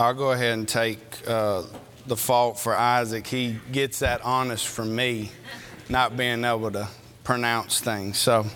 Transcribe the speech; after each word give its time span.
I'll 0.00 0.14
go 0.14 0.30
ahead 0.30 0.56
and 0.56 0.68
take 0.68 1.00
uh, 1.26 1.64
the 2.06 2.16
fault 2.16 2.56
for 2.60 2.72
Isaac. 2.72 3.26
He 3.26 3.58
gets 3.72 3.98
that 3.98 4.24
honest 4.24 4.64
from 4.64 4.94
me, 4.94 5.32
not 5.88 6.16
being 6.16 6.44
able 6.44 6.70
to 6.70 6.86
pronounce 7.24 7.80
things. 7.80 8.16
So, 8.16 8.46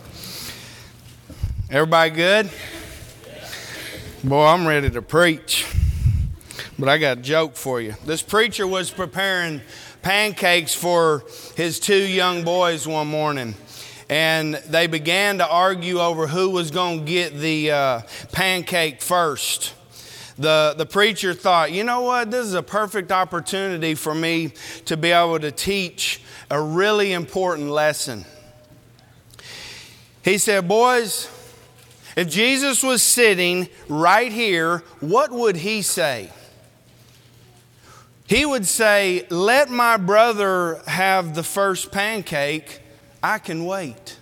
everybody 1.69 2.11
good? 2.11 2.51
Boy, 4.23 4.45
I'm 4.45 4.69
ready 4.69 4.89
to 4.91 5.03
preach. 5.03 5.67
But 6.79 6.89
I 6.89 6.99
got 6.99 7.19
a 7.19 7.21
joke 7.23 7.57
for 7.57 7.81
you. 7.81 7.97
This 8.07 8.23
preacher 8.23 8.65
was 8.65 8.93
preparing 8.93 9.63
pancakes 10.01 10.75
for 10.75 11.25
his 11.57 11.81
two 11.81 12.07
young 12.07 12.45
boys 12.45 12.87
one 12.87 13.09
morning 13.09 13.57
and 14.09 14.55
they 14.69 14.87
began 14.87 15.39
to 15.39 15.49
argue 15.49 15.99
over 15.99 16.29
who 16.29 16.51
was 16.51 16.71
going 16.71 17.01
to 17.01 17.05
get 17.05 17.35
the 17.35 17.73
uh, 17.73 18.01
pancake 18.31 19.03
first. 19.03 19.75
The, 20.39 20.75
the 20.77 20.87
preacher 20.87 21.35
thought, 21.35 21.73
you 21.73 21.85
know 21.85 22.03
what, 22.03 22.31
this 22.31 22.47
is 22.47 22.55
a 22.55 22.63
perfect 22.63 23.13
opportunity 23.13 23.95
for 23.95 24.15
me 24.15 24.53
to 24.87 24.97
be 24.97 25.11
able 25.11 25.39
to 25.41 25.51
teach 25.51 26.23
a 26.51 26.61
really 26.61 27.13
important 27.13 27.69
lesson. 27.69 28.25
He 30.25 30.39
said, 30.39 30.69
Boys, 30.69 31.29
if 32.17 32.29
Jesus 32.29 32.83
was 32.83 33.03
sitting 33.03 33.69
right 33.89 34.33
here, 34.33 34.79
what 35.01 35.31
would 35.31 35.57
he 35.57 35.83
say? 35.83 36.31
He 38.27 38.47
would 38.47 38.67
say, 38.67 39.27
Let 39.29 39.69
my 39.69 39.97
brother 39.97 40.81
have 40.87 41.35
the 41.35 41.43
first 41.43 41.93
pancake 41.93 42.81
I 43.23 43.39
can 43.39 43.65
wait. 43.65 44.19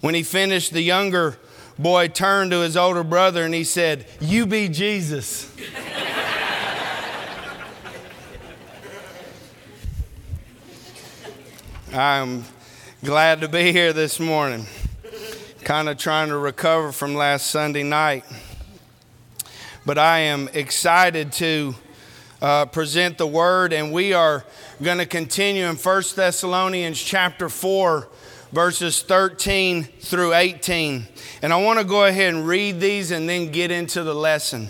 When 0.00 0.14
he 0.14 0.22
finished, 0.22 0.72
the 0.72 0.82
younger 0.82 1.38
boy 1.78 2.08
turned 2.08 2.50
to 2.50 2.60
his 2.60 2.76
older 2.76 3.04
brother 3.04 3.44
and 3.44 3.54
he 3.54 3.64
said, 3.64 4.06
You 4.20 4.46
be 4.46 4.68
Jesus. 4.68 5.54
I'm 11.92 12.44
glad 13.02 13.40
to 13.40 13.48
be 13.48 13.72
here 13.72 13.92
this 13.92 14.20
morning. 14.20 14.66
Kind 15.64 15.88
of 15.88 15.96
trying 15.96 16.28
to 16.28 16.36
recover 16.36 16.92
from 16.92 17.14
last 17.14 17.46
Sunday 17.46 17.82
night. 17.82 18.24
But 19.86 19.96
I 19.96 20.18
am 20.20 20.50
excited 20.52 21.32
to 21.32 21.74
uh, 22.42 22.66
present 22.66 23.18
the 23.18 23.26
word, 23.26 23.72
and 23.72 23.92
we 23.92 24.12
are 24.12 24.44
going 24.82 24.98
to 24.98 25.06
continue 25.06 25.64
in 25.64 25.76
1 25.76 26.02
Thessalonians 26.14 27.00
chapter 27.00 27.48
4, 27.48 28.06
verses 28.52 29.02
13 29.02 29.84
through 29.84 30.34
18. 30.34 31.06
And 31.42 31.52
I 31.52 31.56
want 31.56 31.78
to 31.78 31.84
go 31.84 32.04
ahead 32.04 32.34
and 32.34 32.46
read 32.46 32.80
these 32.80 33.10
and 33.10 33.28
then 33.28 33.50
get 33.50 33.70
into 33.70 34.02
the 34.02 34.14
lesson. 34.14 34.68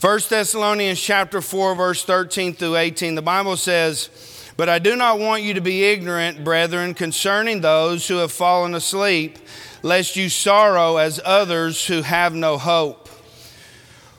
1 0.00 0.20
Thessalonians 0.28 1.00
chapter 1.00 1.40
4, 1.40 1.74
verse 1.74 2.04
13 2.04 2.52
through 2.52 2.76
18, 2.76 3.14
the 3.14 3.22
Bible 3.22 3.56
says, 3.56 4.10
But 4.56 4.68
I 4.68 4.78
do 4.78 4.96
not 4.96 5.18
want 5.18 5.42
you 5.42 5.54
to 5.54 5.62
be 5.62 5.84
ignorant, 5.84 6.44
brethren, 6.44 6.92
concerning 6.92 7.62
those 7.62 8.06
who 8.06 8.16
have 8.16 8.30
fallen 8.30 8.74
asleep, 8.74 9.38
lest 9.82 10.16
you 10.16 10.28
sorrow 10.28 10.98
as 10.98 11.20
others 11.24 11.86
who 11.86 12.02
have 12.02 12.34
no 12.34 12.58
hope. 12.58 13.08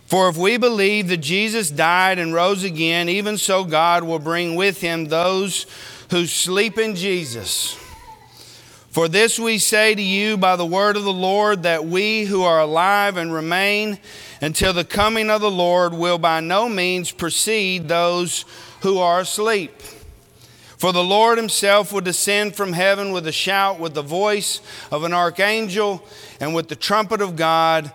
For 0.08 0.30
if 0.30 0.38
we 0.38 0.58
believe 0.58 1.08
that 1.10 1.18
Jesus 1.18 1.70
died 1.70 2.20
and 2.20 2.34
rose 2.34 2.64
again, 2.64 3.10
even 3.10 3.38
so 3.38 3.64
God 3.64 4.04
will 4.04 4.20
bring 4.20 4.56
with 4.56 4.82
him 4.82 5.06
those 5.06 5.66
who 6.16 6.26
sleep 6.26 6.78
in 6.78 6.96
Jesus. 6.96 7.74
For 8.90 9.10
this 9.10 9.38
we 9.38 9.58
say 9.58 9.94
to 9.94 10.02
you 10.02 10.38
by 10.38 10.56
the 10.56 10.66
word 10.66 10.96
of 10.96 11.04
the 11.04 11.12
Lord, 11.12 11.64
that 11.64 11.86
we 11.86 12.24
who 12.24 12.44
are 12.44 12.62
alive 12.62 13.18
and 13.18 13.34
remain 13.34 14.00
until 14.40 14.72
the 14.72 14.86
coming 14.86 15.30
of 15.30 15.42
the 15.42 15.52
Lord 15.52 15.94
will 15.94 16.18
by 16.18 16.40
no 16.40 16.70
means 16.70 17.12
precede 17.12 17.90
those 17.90 18.46
who 18.80 18.98
are 18.98 19.20
asleep. 19.20 19.74
For 20.78 20.94
the 20.94 21.04
Lord 21.04 21.38
himself 21.38 21.92
will 21.92 22.00
descend 22.00 22.56
from 22.56 22.72
heaven 22.72 23.12
with 23.12 23.28
a 23.28 23.34
shout, 23.34 23.78
with 23.78 23.94
the 23.94 24.02
voice 24.02 24.62
of 24.94 25.04
an 25.04 25.12
archangel, 25.12 26.02
and 26.40 26.56
with 26.56 26.70
the 26.70 26.78
trumpet 26.78 27.20
of 27.20 27.36
God 27.36 27.92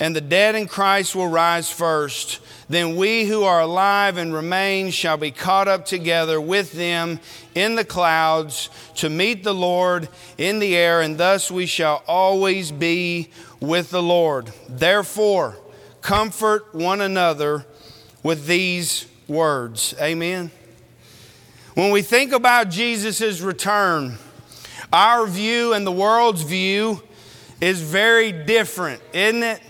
and 0.00 0.14
the 0.14 0.20
dead 0.20 0.54
in 0.54 0.68
Christ 0.68 1.14
will 1.14 1.28
rise 1.28 1.70
first. 1.70 2.40
Then 2.68 2.96
we 2.96 3.24
who 3.24 3.42
are 3.42 3.60
alive 3.60 4.16
and 4.16 4.32
remain 4.32 4.90
shall 4.90 5.16
be 5.16 5.30
caught 5.30 5.68
up 5.68 5.84
together 5.84 6.40
with 6.40 6.72
them 6.72 7.18
in 7.54 7.74
the 7.74 7.84
clouds 7.84 8.70
to 8.96 9.08
meet 9.08 9.42
the 9.42 9.54
Lord 9.54 10.08
in 10.36 10.58
the 10.58 10.76
air, 10.76 11.00
and 11.00 11.18
thus 11.18 11.50
we 11.50 11.66
shall 11.66 12.02
always 12.06 12.70
be 12.70 13.30
with 13.60 13.90
the 13.90 14.02
Lord. 14.02 14.52
Therefore, 14.68 15.56
comfort 16.00 16.74
one 16.74 17.00
another 17.00 17.66
with 18.22 18.46
these 18.46 19.06
words. 19.26 19.94
Amen. 20.00 20.50
When 21.74 21.90
we 21.90 22.02
think 22.02 22.32
about 22.32 22.70
Jesus' 22.70 23.40
return, 23.40 24.18
our 24.92 25.26
view 25.26 25.72
and 25.74 25.86
the 25.86 25.92
world's 25.92 26.42
view 26.42 27.02
is 27.60 27.80
very 27.80 28.32
different, 28.32 29.02
isn't 29.12 29.42
it? 29.42 29.60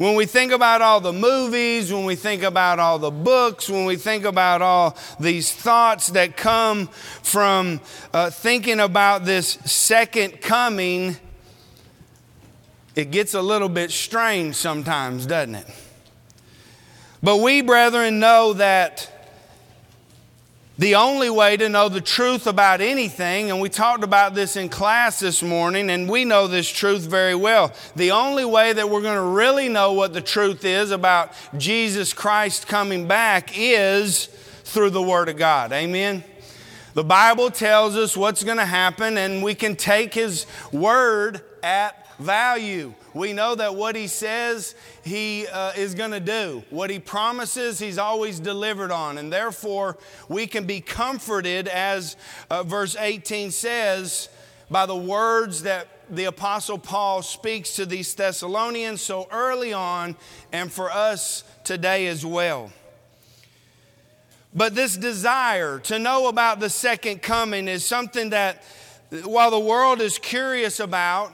When 0.00 0.14
we 0.14 0.24
think 0.24 0.50
about 0.50 0.80
all 0.80 1.02
the 1.02 1.12
movies, 1.12 1.92
when 1.92 2.06
we 2.06 2.14
think 2.14 2.42
about 2.42 2.78
all 2.78 2.98
the 2.98 3.10
books, 3.10 3.68
when 3.68 3.84
we 3.84 3.96
think 3.96 4.24
about 4.24 4.62
all 4.62 4.96
these 5.20 5.52
thoughts 5.52 6.06
that 6.12 6.38
come 6.38 6.86
from 6.86 7.82
uh, 8.14 8.30
thinking 8.30 8.80
about 8.80 9.26
this 9.26 9.58
second 9.66 10.40
coming, 10.40 11.18
it 12.96 13.10
gets 13.10 13.34
a 13.34 13.42
little 13.42 13.68
bit 13.68 13.90
strange 13.90 14.54
sometimes, 14.54 15.26
doesn't 15.26 15.56
it? 15.56 15.66
But 17.22 17.36
we, 17.40 17.60
brethren, 17.60 18.20
know 18.20 18.54
that 18.54 19.09
the 20.80 20.94
only 20.94 21.28
way 21.28 21.58
to 21.58 21.68
know 21.68 21.90
the 21.90 22.00
truth 22.00 22.46
about 22.46 22.80
anything, 22.80 23.50
and 23.50 23.60
we 23.60 23.68
talked 23.68 24.02
about 24.02 24.34
this 24.34 24.56
in 24.56 24.70
class 24.70 25.20
this 25.20 25.42
morning, 25.42 25.90
and 25.90 26.08
we 26.08 26.24
know 26.24 26.46
this 26.46 26.70
truth 26.70 27.02
very 27.02 27.34
well. 27.34 27.74
The 27.96 28.12
only 28.12 28.46
way 28.46 28.72
that 28.72 28.88
we're 28.88 29.02
going 29.02 29.16
to 29.16 29.36
really 29.36 29.68
know 29.68 29.92
what 29.92 30.14
the 30.14 30.22
truth 30.22 30.64
is 30.64 30.90
about 30.90 31.34
Jesus 31.58 32.14
Christ 32.14 32.66
coming 32.66 33.06
back 33.06 33.50
is 33.54 34.28
through 34.64 34.88
the 34.88 35.02
Word 35.02 35.28
of 35.28 35.36
God. 35.36 35.70
Amen? 35.70 36.24
The 36.94 37.04
Bible 37.04 37.50
tells 37.50 37.94
us 37.94 38.16
what's 38.16 38.42
going 38.42 38.56
to 38.56 38.64
happen, 38.64 39.18
and 39.18 39.42
we 39.42 39.54
can 39.54 39.76
take 39.76 40.14
His 40.14 40.46
Word 40.72 41.42
at 41.62 42.06
value. 42.20 42.94
We 43.14 43.32
know 43.32 43.54
that 43.54 43.74
what 43.74 43.96
he 43.96 44.06
says 44.06 44.74
he 45.04 45.46
uh, 45.46 45.72
is 45.76 45.94
going 45.94 46.12
to 46.12 46.20
do, 46.20 46.62
what 46.70 46.90
he 46.90 46.98
promises, 46.98 47.78
he's 47.78 47.98
always 47.98 48.38
delivered 48.38 48.92
on. 48.92 49.18
And 49.18 49.32
therefore, 49.32 49.98
we 50.28 50.46
can 50.46 50.64
be 50.64 50.80
comforted, 50.80 51.66
as 51.68 52.16
uh, 52.50 52.62
verse 52.62 52.96
18 52.96 53.50
says, 53.50 54.28
by 54.70 54.86
the 54.86 54.96
words 54.96 55.64
that 55.64 55.88
the 56.10 56.24
Apostle 56.24 56.78
Paul 56.78 57.22
speaks 57.22 57.76
to 57.76 57.86
these 57.86 58.12
Thessalonians 58.14 59.00
so 59.00 59.28
early 59.30 59.72
on, 59.72 60.16
and 60.52 60.70
for 60.70 60.90
us 60.90 61.44
today 61.64 62.06
as 62.06 62.26
well. 62.26 62.70
But 64.52 64.74
this 64.74 64.96
desire 64.96 65.78
to 65.80 65.98
know 65.98 66.28
about 66.28 66.58
the 66.58 66.70
second 66.70 67.22
coming 67.22 67.68
is 67.68 67.84
something 67.84 68.30
that, 68.30 68.64
while 69.24 69.50
the 69.52 69.60
world 69.60 70.00
is 70.00 70.18
curious 70.18 70.80
about, 70.80 71.32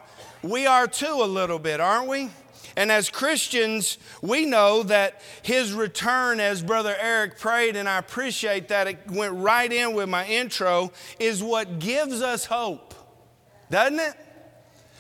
we 0.49 0.67
are 0.67 0.87
too 0.87 1.19
a 1.21 1.27
little 1.27 1.59
bit, 1.59 1.81
aren't 1.81 2.09
we? 2.09 2.31
And 2.77 2.93
as 2.93 3.09
Christians, 3.09 3.97
we 4.21 4.45
know 4.45 4.83
that 4.83 5.23
his 5.43 5.73
return, 5.73 6.41
as 6.41 6.63
Brother 6.63 6.95
Eric 7.01 7.39
prayed, 7.39 7.75
and 7.75 7.89
I 7.89 7.99
appreciate 7.99 8.69
that 8.69 8.87
it 8.87 9.11
went 9.11 9.33
right 9.35 9.73
in 9.73 9.95
with 9.95 10.11
my 10.11 10.27
intro, 10.27 10.93
is 11.19 11.43
what 11.43 11.79
gives 11.79 12.21
us 12.21 12.45
hope, 12.45 12.95
doesn't 13.71 13.99
it? 13.99 14.15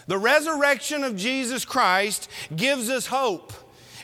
The 0.06 0.16
resurrection 0.16 1.04
of 1.04 1.16
Jesus 1.16 1.66
Christ 1.66 2.30
gives 2.54 2.88
us 2.88 3.06
hope, 3.06 3.52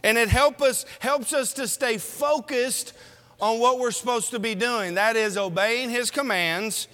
and 0.05 0.19
it 0.19 0.29
help 0.29 0.61
us, 0.61 0.85
helps 0.99 1.33
us 1.33 1.55
to 1.55 1.67
stay 1.67 1.97
focused 1.97 2.93
on 3.41 3.59
what 3.59 3.79
we're 3.79 3.91
supposed 3.91 4.31
to 4.31 4.39
be 4.39 4.55
doing 4.55 4.95
that 4.95 5.17
is, 5.17 5.39
obeying 5.39 5.89
his 5.89 6.11
commands 6.11 6.89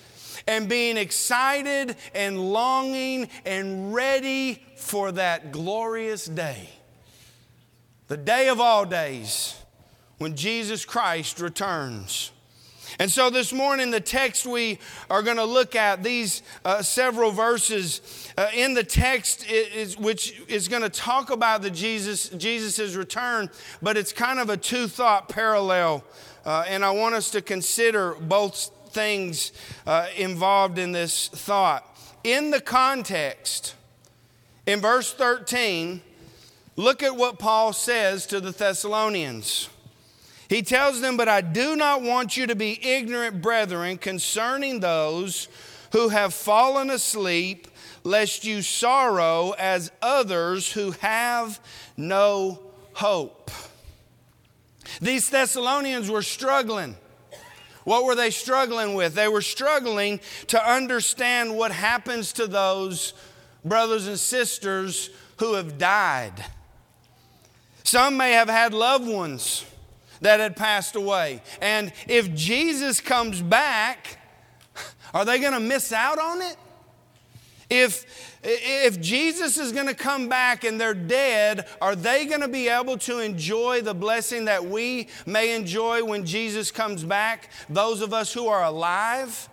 and 0.49 0.67
being 0.67 0.97
excited 0.97 1.95
and 2.15 2.53
longing 2.53 3.29
and 3.45 3.95
ready 3.95 4.65
for 4.77 5.12
that 5.12 5.53
glorious 5.53 6.25
day. 6.25 6.71
The 8.09 8.17
day 8.17 8.49
of 8.49 8.59
all 8.59 8.87
days 8.87 9.55
when 10.17 10.35
Jesus 10.35 10.87
Christ 10.87 11.39
returns. 11.39 12.33
And 12.99 13.11
so 13.11 13.29
this 13.29 13.53
morning, 13.53 13.91
the 13.91 14.00
text 14.00 14.47
we 14.47 14.79
are 15.11 15.23
going 15.23 15.37
to 15.37 15.45
look 15.45 15.77
at, 15.77 16.03
these 16.03 16.43
uh, 16.65 16.81
several 16.81 17.31
verses 17.31 18.33
uh, 18.39 18.49
in 18.55 18.73
the 18.73 18.83
text, 18.83 19.49
is, 19.50 19.99
which 19.99 20.41
is 20.49 20.67
going 20.69 20.81
to 20.81 20.89
talk 20.89 21.31
about 21.31 21.61
the 21.61 21.71
Jesus 21.71 22.31
Jesus's 22.31 22.97
return, 22.97 23.50
but 23.83 23.99
it's 23.99 24.15
kind 24.15 24.41
of 24.41 24.49
a 24.49 24.56
two 24.56 24.89
thought 24.89 25.29
parallel. 25.29 26.03
Uh, 26.47 26.65
and 26.67 26.83
I 26.83 26.93
want 26.93 27.15
us 27.15 27.31
to 27.33 27.43
consider 27.43 28.15
both 28.15 28.71
things 28.99 29.53
uh, 29.87 30.09
involved 30.17 30.77
in 30.77 30.91
this 30.91 31.29
thought. 31.29 31.87
In 32.25 32.50
the 32.50 32.61
context, 32.61 33.77
in 34.67 34.81
verse 34.81 35.15
13, 35.15 36.03
look 36.75 37.05
at 37.05 37.15
what 37.15 37.39
Paul 37.39 37.73
says 37.73 38.27
to 38.27 38.41
the 38.41 38.50
Thessalonians. 38.50 39.69
He 40.49 40.62
tells 40.62 41.00
them, 41.00 41.17
But 41.17 41.29
I 41.29 41.43
do 41.43 41.77
not 41.77 42.03
want 42.03 42.37
you 42.37 42.49
to 42.49 42.56
be 42.56 42.85
ignorant, 42.85 43.41
brethren, 43.41 43.99
concerning 43.99 44.81
those 44.81 45.47
who 45.93 46.09
have 46.09 46.35
fallen 46.35 46.91
asleep, 46.91 47.69
lest 48.03 48.45
you 48.45 48.62
sorrow 48.62 49.55
as 49.61 49.93
others 50.03 50.73
who 50.73 50.91
have 50.91 51.61
no 51.97 52.59
hope. 52.95 53.53
These 55.00 55.31
Thessalonians 55.31 56.11
were 56.11 56.23
struggling. 56.23 56.97
What 57.84 58.04
were 58.04 58.14
they 58.14 58.30
struggling 58.30 58.94
with? 58.94 59.14
They 59.14 59.28
were 59.28 59.42
struggling 59.42 60.20
to 60.48 60.70
understand 60.70 61.56
what 61.56 61.72
happens 61.72 62.32
to 62.34 62.46
those 62.46 63.14
brothers 63.64 64.06
and 64.06 64.19
sisters 64.19 65.10
who 65.38 65.54
have 65.54 65.78
died. 65.78 66.44
Some 67.84 68.16
may 68.16 68.32
have 68.32 68.48
had 68.48 68.75
loved 68.75 69.08
ones 69.08 69.64
that 70.20 70.40
had 70.40 70.56
passed 70.56 70.96
away. 70.96 71.42
And 71.60 71.92
if 72.06 72.34
Jesus 72.34 73.00
comes 73.00 73.40
back, 73.40 74.19
are 75.14 75.25
they 75.25 75.38
going 75.38 75.54
to 75.54 75.60
miss 75.60 75.92
out 75.92 76.19
on 76.19 76.42
it? 76.42 76.56
If, 77.70 78.38
if 78.43 78.99
Jesus 79.00 79.59
is 79.59 79.73
going 79.73 79.88
to 79.88 79.94
come 79.94 80.29
back 80.29 80.65
and 80.65 80.81
they're 80.81 80.94
dead, 80.94 81.67
are 81.82 81.94
they 81.94 82.25
going 82.25 82.41
to 82.41 82.49
be 82.49 82.69
able 82.69 82.97
to 82.99 83.19
enjoy 83.19 83.82
the 83.82 83.94
blessing 83.94 84.47
that 84.47 84.65
we 84.65 85.09
may 85.26 85.55
enjoy 85.55 86.03
when 86.03 86.25
Jesus 86.25 86.70
comes 86.70 87.05
back? 87.05 87.50
Those 87.69 88.00
of 88.00 88.15
us 88.15 88.32
who 88.32 88.47
are 88.47 88.65
alive? 88.65 89.50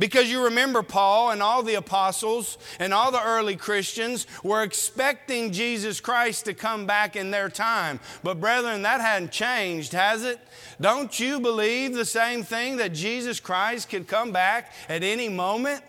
Because 0.00 0.30
you 0.30 0.44
remember, 0.44 0.82
Paul 0.82 1.30
and 1.30 1.42
all 1.42 1.62
the 1.62 1.74
apostles 1.74 2.56
and 2.78 2.94
all 2.94 3.12
the 3.12 3.22
early 3.22 3.54
Christians 3.54 4.26
were 4.42 4.62
expecting 4.62 5.52
Jesus 5.52 6.00
Christ 6.00 6.46
to 6.46 6.54
come 6.54 6.86
back 6.86 7.16
in 7.16 7.30
their 7.30 7.50
time. 7.50 8.00
But, 8.22 8.40
brethren, 8.40 8.80
that 8.82 9.02
hadn't 9.02 9.30
changed, 9.30 9.92
has 9.92 10.24
it? 10.24 10.40
Don't 10.80 11.20
you 11.20 11.38
believe 11.38 11.94
the 11.94 12.06
same 12.06 12.42
thing 12.42 12.78
that 12.78 12.94
Jesus 12.94 13.40
Christ 13.40 13.90
could 13.90 14.08
come 14.08 14.32
back 14.32 14.72
at 14.88 15.02
any 15.02 15.28
moment? 15.28 15.82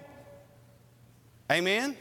Amen? 1.52 1.98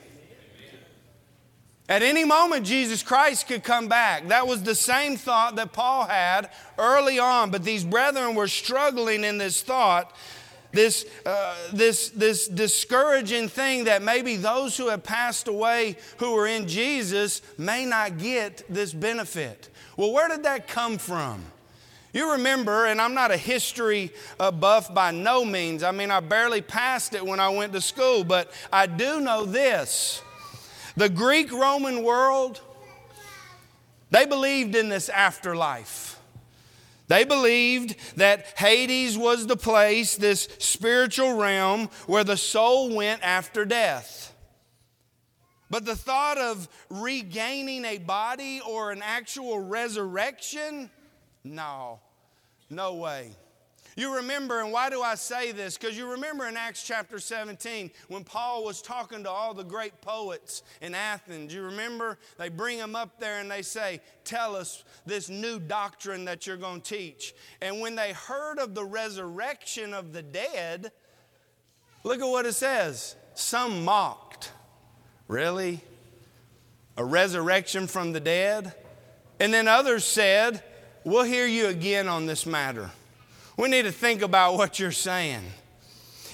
At 1.89 2.03
any 2.03 2.25
moment, 2.25 2.65
Jesus 2.65 3.03
Christ 3.03 3.49
could 3.49 3.65
come 3.65 3.89
back. 3.89 4.29
That 4.29 4.47
was 4.47 4.63
the 4.63 4.77
same 4.77 5.17
thought 5.17 5.57
that 5.57 5.73
Paul 5.73 6.07
had 6.07 6.51
early 6.79 7.19
on, 7.19 7.51
but 7.51 7.65
these 7.65 7.85
brethren 7.85 8.37
were 8.37 8.47
struggling 8.47 9.25
in 9.25 9.39
this 9.39 9.61
thought 9.61 10.15
this, 10.73 11.05
uh, 11.27 11.57
this, 11.73 12.11
this 12.11 12.47
discouraging 12.49 13.49
thing 13.49 13.85
that 13.85 14.03
maybe 14.03 14.37
those 14.37 14.77
who 14.77 14.89
have 14.89 15.03
passed 15.03 15.49
away 15.49 15.97
who 16.19 16.37
are 16.37 16.47
in 16.47 16.69
Jesus 16.69 17.43
may 17.59 17.85
not 17.85 18.19
get 18.19 18.63
this 18.69 18.93
benefit. 18.93 19.69
Well, 19.97 20.13
where 20.13 20.29
did 20.29 20.45
that 20.45 20.69
come 20.69 20.99
from? 20.99 21.45
You 22.13 22.33
remember, 22.33 22.87
and 22.87 23.01
I'm 23.01 23.15
not 23.15 23.31
a 23.31 23.37
history 23.37 24.13
uh, 24.39 24.51
buff 24.51 24.93
by 24.93 25.13
no 25.13 25.45
means. 25.45 25.83
I 25.83 25.93
mean, 25.93 26.11
I 26.11 26.21
barely 26.21 26.61
passed 26.61 27.15
it 27.15 27.25
when 27.25 27.39
I 27.39 27.49
went 27.51 27.73
to 27.75 27.81
school, 27.81 28.25
but 28.25 28.53
I 28.73 28.87
do 28.87 29.21
know 29.21 29.45
this. 29.45 30.21
The 30.97 31.09
Greek 31.09 31.53
Roman 31.53 32.03
world, 32.03 32.61
they 34.11 34.27
believed 34.27 34.75
in 34.75 34.89
this 34.89 35.09
afterlife. 35.09 36.19
They 37.07 37.25
believed 37.25 37.97
that 38.17 38.59
Hades 38.59 39.17
was 39.17 39.47
the 39.47 39.57
place, 39.57 40.17
this 40.17 40.49
spiritual 40.59 41.35
realm, 41.37 41.89
where 42.07 42.25
the 42.25 42.37
soul 42.37 42.95
went 42.95 43.23
after 43.23 43.65
death. 43.65 44.33
But 45.71 45.85
the 45.85 45.97
thought 45.97 46.39
of 46.39 46.69
regaining 46.89 47.85
a 47.85 47.99
body 47.99 48.61
or 48.67 48.91
an 48.91 49.03
actual 49.03 49.61
resurrection, 49.61 50.91
no, 51.45 52.01
no 52.69 52.95
way. 52.95 53.31
You 53.97 54.17
remember, 54.17 54.61
and 54.61 54.73
why 54.73 54.89
do 54.89 55.03
I 55.03 55.15
say 55.15 55.53
this? 55.53 55.77
Because 55.77 55.97
you 55.97 56.13
remember 56.13 56.47
in 56.47 56.57
Acts 56.57 56.85
chapter 56.85 57.19
17 57.19 57.91
when 58.09 58.25
Paul 58.25 58.65
was 58.65 58.81
talking 58.81 59.25
to 59.25 59.31
all 59.31 59.53
the 59.53 59.65
great 59.65 60.01
poets 60.01 60.63
in 60.81 60.95
Athens. 60.95 61.53
You 61.53 61.63
remember? 61.63 62.19
They 62.39 62.49
bring 62.49 62.79
him 62.79 62.95
up 62.95 63.19
there 63.19 63.41
and 63.41 63.51
they 63.51 63.63
say, 63.63 64.01
Tell 64.25 64.55
us 64.55 64.85
this 65.07 65.29
new 65.29 65.59
doctrine 65.59 66.25
that 66.27 66.47
you're 66.47 66.57
going 66.57 66.81
to 66.81 66.97
teach. 66.97 67.35
And 67.61 67.81
when 67.81 67.97
they 67.97 68.13
heard 68.13 68.59
of 68.59 68.75
the 68.75 68.85
resurrection 68.85 69.93
of 69.93 70.13
the 70.13 70.23
dead, 70.23 70.93
look 72.05 72.21
at 72.21 72.29
what 72.29 72.47
it 72.47 72.55
says. 72.55 73.17
Some 73.35 73.85
mocked. 73.85 74.53
Really? 75.27 75.81
A 76.97 77.05
resurrection 77.05 77.87
from 77.87 78.13
the 78.13 78.21
dead? 78.21 78.73
And 79.41 79.53
then 79.53 79.69
others 79.69 80.05
said, 80.05 80.63
We'll 81.05 81.25
hear 81.25 81.47
you 81.47 81.67
again 81.67 82.09
on 82.09 82.27
this 82.27 82.47
matter 82.47 82.91
we 83.61 83.69
need 83.69 83.83
to 83.83 83.93
think 83.93 84.23
about 84.23 84.57
what 84.57 84.79
you're 84.79 84.91
saying. 84.91 85.43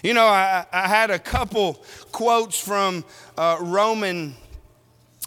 You 0.05 0.15
know, 0.15 0.27
I, 0.27 0.65
I 0.73 0.87
had 0.87 1.11
a 1.11 1.19
couple 1.19 1.85
quotes 2.13 2.57
from 2.57 3.05
uh, 3.37 3.57
Roman 3.61 4.37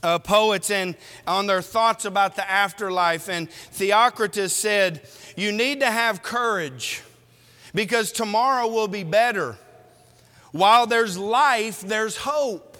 uh, 0.01 0.19
poets 0.19 0.71
and 0.71 0.95
on 1.27 1.45
their 1.45 1.61
thoughts 1.61 2.05
about 2.05 2.37
the 2.37 2.49
afterlife. 2.49 3.27
And 3.27 3.49
Theocritus 3.49 4.53
said, 4.53 5.01
You 5.35 5.51
need 5.51 5.81
to 5.81 5.87
have 5.91 6.23
courage 6.23 7.01
because 7.73 8.13
tomorrow 8.13 8.69
will 8.69 8.87
be 8.87 9.03
better. 9.03 9.57
While 10.53 10.87
there's 10.87 11.17
life, 11.17 11.81
there's 11.81 12.15
hope. 12.15 12.77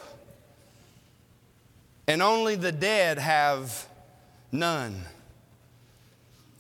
And 2.08 2.22
only 2.22 2.56
the 2.56 2.72
dead 2.72 3.20
have 3.20 3.86
none. 4.50 5.04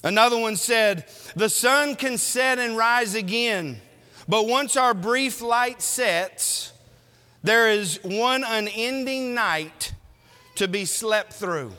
Another 0.04 0.38
one 0.38 0.56
said, 0.56 1.06
The 1.36 1.50
sun 1.50 1.96
can 1.96 2.18
set 2.18 2.60
and 2.60 2.78
rise 2.78 3.16
again, 3.16 3.82
but 4.28 4.48
once 4.48 4.78
our 4.78 4.94
brief 4.94 5.42
light 5.42 5.82
sets, 5.82 6.72
there 7.44 7.70
is 7.70 8.00
one 8.04 8.44
unending 8.44 9.34
night 9.34 9.94
to 10.56 10.68
be 10.68 10.86
slept 10.86 11.34
through. 11.34 11.74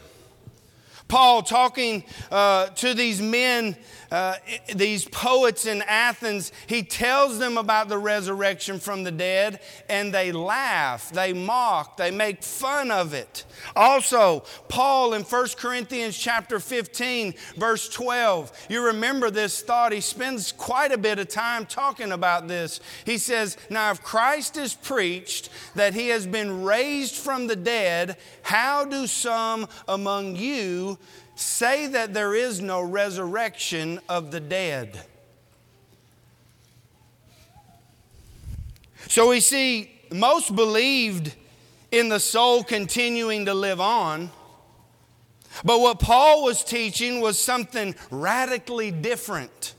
Paul 1.09 1.43
talking 1.43 2.05
uh, 2.31 2.69
to 2.69 2.95
these 2.95 3.21
men 3.21 3.77
uh, 4.11 4.35
these 4.75 5.05
poets 5.05 5.67
in 5.67 5.83
Athens, 5.83 6.51
he 6.67 6.83
tells 6.83 7.39
them 7.39 7.57
about 7.57 7.89
the 7.89 7.99
resurrection 7.99 8.81
from 8.81 9.05
the 9.05 9.13
dead, 9.13 9.61
and 9.89 10.13
they 10.13 10.33
laugh, 10.33 11.11
they 11.11 11.33
mock, 11.33 11.97
they 11.97 12.11
make 12.11 12.43
fun 12.43 12.91
of 12.91 13.15
it. 13.15 13.45
Also, 13.77 14.45
Paul 14.69 15.15
in 15.15 15.23
1 15.23 15.47
Corinthians 15.57 16.19
chapter 16.19 16.59
15, 16.59 17.35
verse 17.57 17.89
12, 17.89 18.67
you 18.69 18.85
remember 18.87 19.31
this 19.31 19.63
thought. 19.63 19.93
He 19.93 20.01
spends 20.01 20.51
quite 20.53 20.93
a 20.93 20.99
bit 20.99 21.19
of 21.19 21.29
time 21.29 21.67
talking 21.67 22.13
about 22.13 22.49
this. 22.49 22.81
He 23.05 23.19
says, 23.19 23.57
Now, 23.69 23.93
if 23.93 24.03
Christ 24.03 24.57
is 24.57 24.75
preached 24.75 25.51
that 25.75 25.95
he 25.95 26.09
has 26.09 26.27
been 26.27 26.65
raised 26.65 27.15
from 27.15 27.47
the 27.47 27.57
dead, 27.57 28.17
how 28.43 28.85
do 28.85 29.07
some 29.07 29.69
among 29.87 30.37
you 30.37 30.99
say 31.41 31.87
that 31.89 32.15
there 32.15 32.35
is 32.35 32.61
no 32.61 32.81
resurrection 32.81 34.01
of 34.09 34.31
the 34.31 34.41
dead. 34.41 35.01
So 39.09 39.29
we 39.29 39.41
see 39.41 39.91
most 40.13 40.55
believed 40.55 41.35
in 41.91 42.09
the 42.09 42.21
soul 42.21 42.63
continuing 42.63 43.47
to 43.47 43.55
live 43.55 43.81
on. 43.81 44.31
But 45.65 45.81
what 45.81 45.99
Paul 45.99 46.45
was 46.45 46.63
teaching 46.63 47.21
was 47.21 47.39
something 47.39 47.95
radically 48.11 48.91
different 48.91 49.75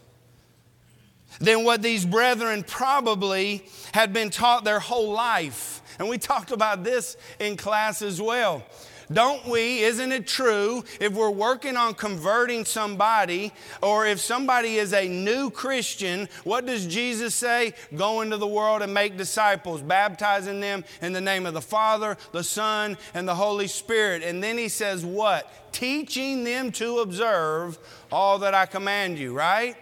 than 1.40 1.64
what 1.64 1.82
these 1.82 2.06
brethren 2.06 2.64
probably 2.64 3.66
had 3.94 4.14
been 4.14 4.30
taught 4.30 4.64
their 4.64 4.80
whole 4.80 5.12
life. 5.12 5.82
And 5.98 6.10
we 6.10 6.18
talked 6.18 6.52
about 6.52 6.84
this 6.84 7.16
in 7.40 7.58
class 7.58 8.02
as 8.02 8.22
well. 8.22 8.64
Don't 9.12 9.46
we, 9.48 9.80
isn't 9.80 10.12
it 10.12 10.28
true, 10.28 10.84
if 11.00 11.14
we're 11.14 11.32
working 11.32 11.76
on 11.76 11.96
converting 11.96 12.66
somebody 12.66 13.52
or 13.82 14.06
if 14.06 14.20
somebody 14.20 14.78
is 14.78 14.94
a 14.94 15.08
new 15.08 15.50
Christian, 15.50 16.30
what 16.44 16.66
does 16.66 16.86
Jesus 16.86 17.36
say? 17.36 17.74
Go 17.96 18.22
into 18.22 18.38
the 18.38 18.48
world 18.48 18.82
and 18.82 18.94
make 18.94 19.18
disciples, 19.18 19.82
baptizing 19.82 20.60
them 20.60 20.86
in 21.02 21.14
the 21.14 21.22
name 21.22 21.46
of 21.46 21.54
the 21.54 21.62
Father, 21.62 22.18
the 22.32 22.44
Son, 22.44 22.98
and 23.14 23.28
the 23.28 23.36
Holy 23.36 23.68
Spirit. 23.68 24.24
And 24.24 24.42
then 24.42 24.58
he 24.58 24.70
says, 24.70 25.06
What? 25.06 25.52
Teaching 25.74 26.44
them 26.44 26.72
to 26.74 27.00
observe 27.00 27.78
all 28.12 28.40
that 28.40 28.54
I 28.54 28.66
command 28.66 29.18
you, 29.18 29.34
right? 29.34 29.76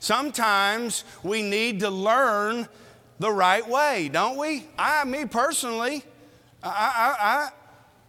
Sometimes 0.00 1.04
we 1.22 1.42
need 1.42 1.80
to 1.80 1.90
learn 1.90 2.68
the 3.18 3.32
right 3.32 3.66
way, 3.68 4.08
don't 4.12 4.36
we? 4.36 4.66
I, 4.78 5.04
me 5.04 5.24
personally, 5.24 6.04
I, 6.62 6.68
I, 6.68 7.24
I 7.24 7.50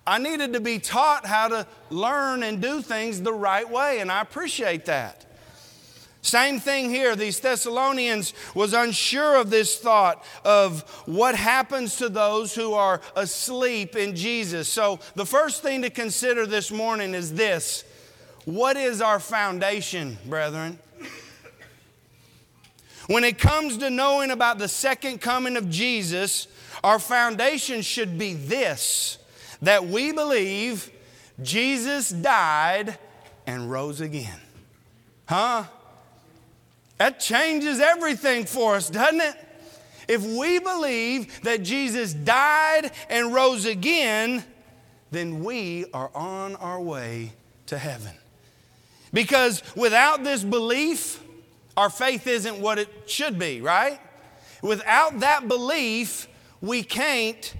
I 0.07 0.19
needed 0.19 0.53
to 0.53 0.59
be 0.59 0.79
taught 0.79 1.25
how 1.25 1.47
to 1.47 1.67
learn 1.89 2.43
and 2.43 2.61
do 2.61 2.81
things 2.81 3.21
the 3.21 3.33
right 3.33 3.69
way, 3.69 3.99
and 3.99 4.11
I 4.11 4.21
appreciate 4.21 4.85
that. 4.85 5.25
Same 6.21 6.59
thing 6.59 6.89
here. 6.89 7.15
These 7.15 7.39
Thessalonians 7.39 8.33
was 8.55 8.73
unsure 8.73 9.35
of 9.35 9.51
this 9.51 9.77
thought 9.77 10.23
of 10.43 10.81
what 11.05 11.35
happens 11.35 11.97
to 11.97 12.09
those 12.09 12.55
who 12.55 12.73
are 12.73 12.99
asleep 13.15 13.95
in 13.95 14.15
Jesus. 14.15 14.67
So 14.67 14.99
the 15.13 15.25
first 15.25 15.61
thing 15.61 15.83
to 15.83 15.91
consider 15.91 16.47
this 16.47 16.71
morning 16.71 17.13
is 17.13 17.33
this. 17.33 17.83
What 18.45 18.75
is 18.75 19.01
our 19.01 19.19
foundation, 19.19 20.17
brethren? 20.25 20.79
When 23.07 23.23
it 23.23 23.37
comes 23.37 23.77
to 23.77 23.91
knowing 23.91 24.31
about 24.31 24.57
the 24.57 24.67
second 24.67 25.21
coming 25.21 25.57
of 25.57 25.69
Jesus, 25.69 26.47
our 26.83 26.97
foundation 26.97 27.83
should 27.83 28.17
be 28.17 28.33
this 28.33 29.19
that 29.65 29.85
we 29.87 30.11
believe 30.11 30.91
Jesus 31.41 32.09
died 32.09 32.97
and 33.45 33.69
rose 33.69 34.01
again. 34.01 34.39
Huh? 35.27 35.65
That 36.97 37.19
changes 37.19 37.79
everything 37.79 38.45
for 38.45 38.75
us, 38.75 38.89
doesn't 38.89 39.21
it? 39.21 39.35
If 40.07 40.23
we 40.23 40.59
believe 40.59 41.41
that 41.41 41.63
Jesus 41.63 42.13
died 42.13 42.91
and 43.09 43.33
rose 43.33 43.65
again, 43.65 44.43
then 45.11 45.43
we 45.43 45.85
are 45.93 46.11
on 46.13 46.55
our 46.57 46.79
way 46.79 47.33
to 47.67 47.77
heaven. 47.77 48.13
Because 49.11 49.63
without 49.75 50.23
this 50.23 50.43
belief, 50.43 51.21
our 51.75 51.89
faith 51.89 52.27
isn't 52.27 52.59
what 52.59 52.77
it 52.77 52.89
should 53.07 53.39
be, 53.39 53.61
right? 53.61 53.99
Without 54.61 55.21
that 55.21 55.47
belief, 55.47 56.27
we 56.61 56.83
can't 56.83 57.55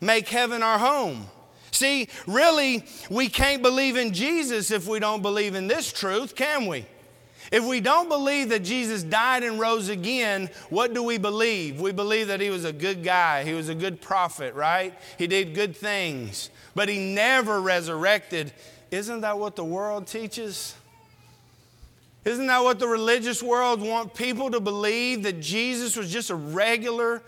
make 0.00 0.28
heaven 0.28 0.62
our 0.62 0.78
home. 0.78 1.26
See, 1.70 2.08
really, 2.26 2.84
we 3.10 3.28
can't 3.28 3.62
believe 3.62 3.96
in 3.96 4.12
Jesus 4.12 4.70
if 4.70 4.86
we 4.86 4.98
don't 4.98 5.22
believe 5.22 5.54
in 5.54 5.66
this 5.66 5.92
truth, 5.92 6.34
can 6.34 6.66
we? 6.66 6.86
If 7.50 7.64
we 7.64 7.80
don't 7.80 8.08
believe 8.08 8.50
that 8.50 8.62
Jesus 8.62 9.02
died 9.02 9.42
and 9.42 9.58
rose 9.58 9.88
again, 9.88 10.50
what 10.68 10.92
do 10.92 11.02
we 11.02 11.16
believe? 11.18 11.80
We 11.80 11.92
believe 11.92 12.28
that 12.28 12.40
he 12.40 12.50
was 12.50 12.64
a 12.64 12.72
good 12.72 13.02
guy, 13.02 13.44
he 13.44 13.54
was 13.54 13.68
a 13.68 13.74
good 13.74 14.00
prophet, 14.00 14.54
right? 14.54 14.94
He 15.16 15.26
did 15.26 15.54
good 15.54 15.76
things, 15.76 16.50
but 16.74 16.88
he 16.88 16.98
never 16.98 17.60
resurrected. 17.60 18.52
Isn't 18.90 19.22
that 19.22 19.38
what 19.38 19.56
the 19.56 19.64
world 19.64 20.06
teaches? 20.06 20.74
Isn't 22.24 22.48
that 22.48 22.62
what 22.62 22.78
the 22.78 22.88
religious 22.88 23.42
world 23.42 23.80
want 23.80 24.12
people 24.12 24.50
to 24.50 24.60
believe 24.60 25.22
that 25.22 25.40
Jesus 25.40 25.96
was 25.96 26.12
just 26.12 26.28
a 26.28 26.34
regular, 26.34 27.22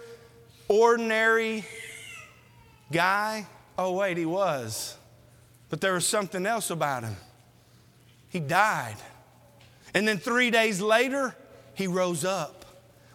ordinary 0.68 1.64
guy? 2.92 3.46
Oh, 3.82 3.92
wait, 3.92 4.18
he 4.18 4.26
was. 4.26 4.94
But 5.70 5.80
there 5.80 5.94
was 5.94 6.06
something 6.06 6.44
else 6.44 6.68
about 6.68 7.02
him. 7.02 7.16
He 8.28 8.38
died. 8.38 8.96
And 9.94 10.06
then 10.06 10.18
three 10.18 10.50
days 10.50 10.82
later, 10.82 11.34
he 11.72 11.86
rose 11.86 12.22
up, 12.22 12.66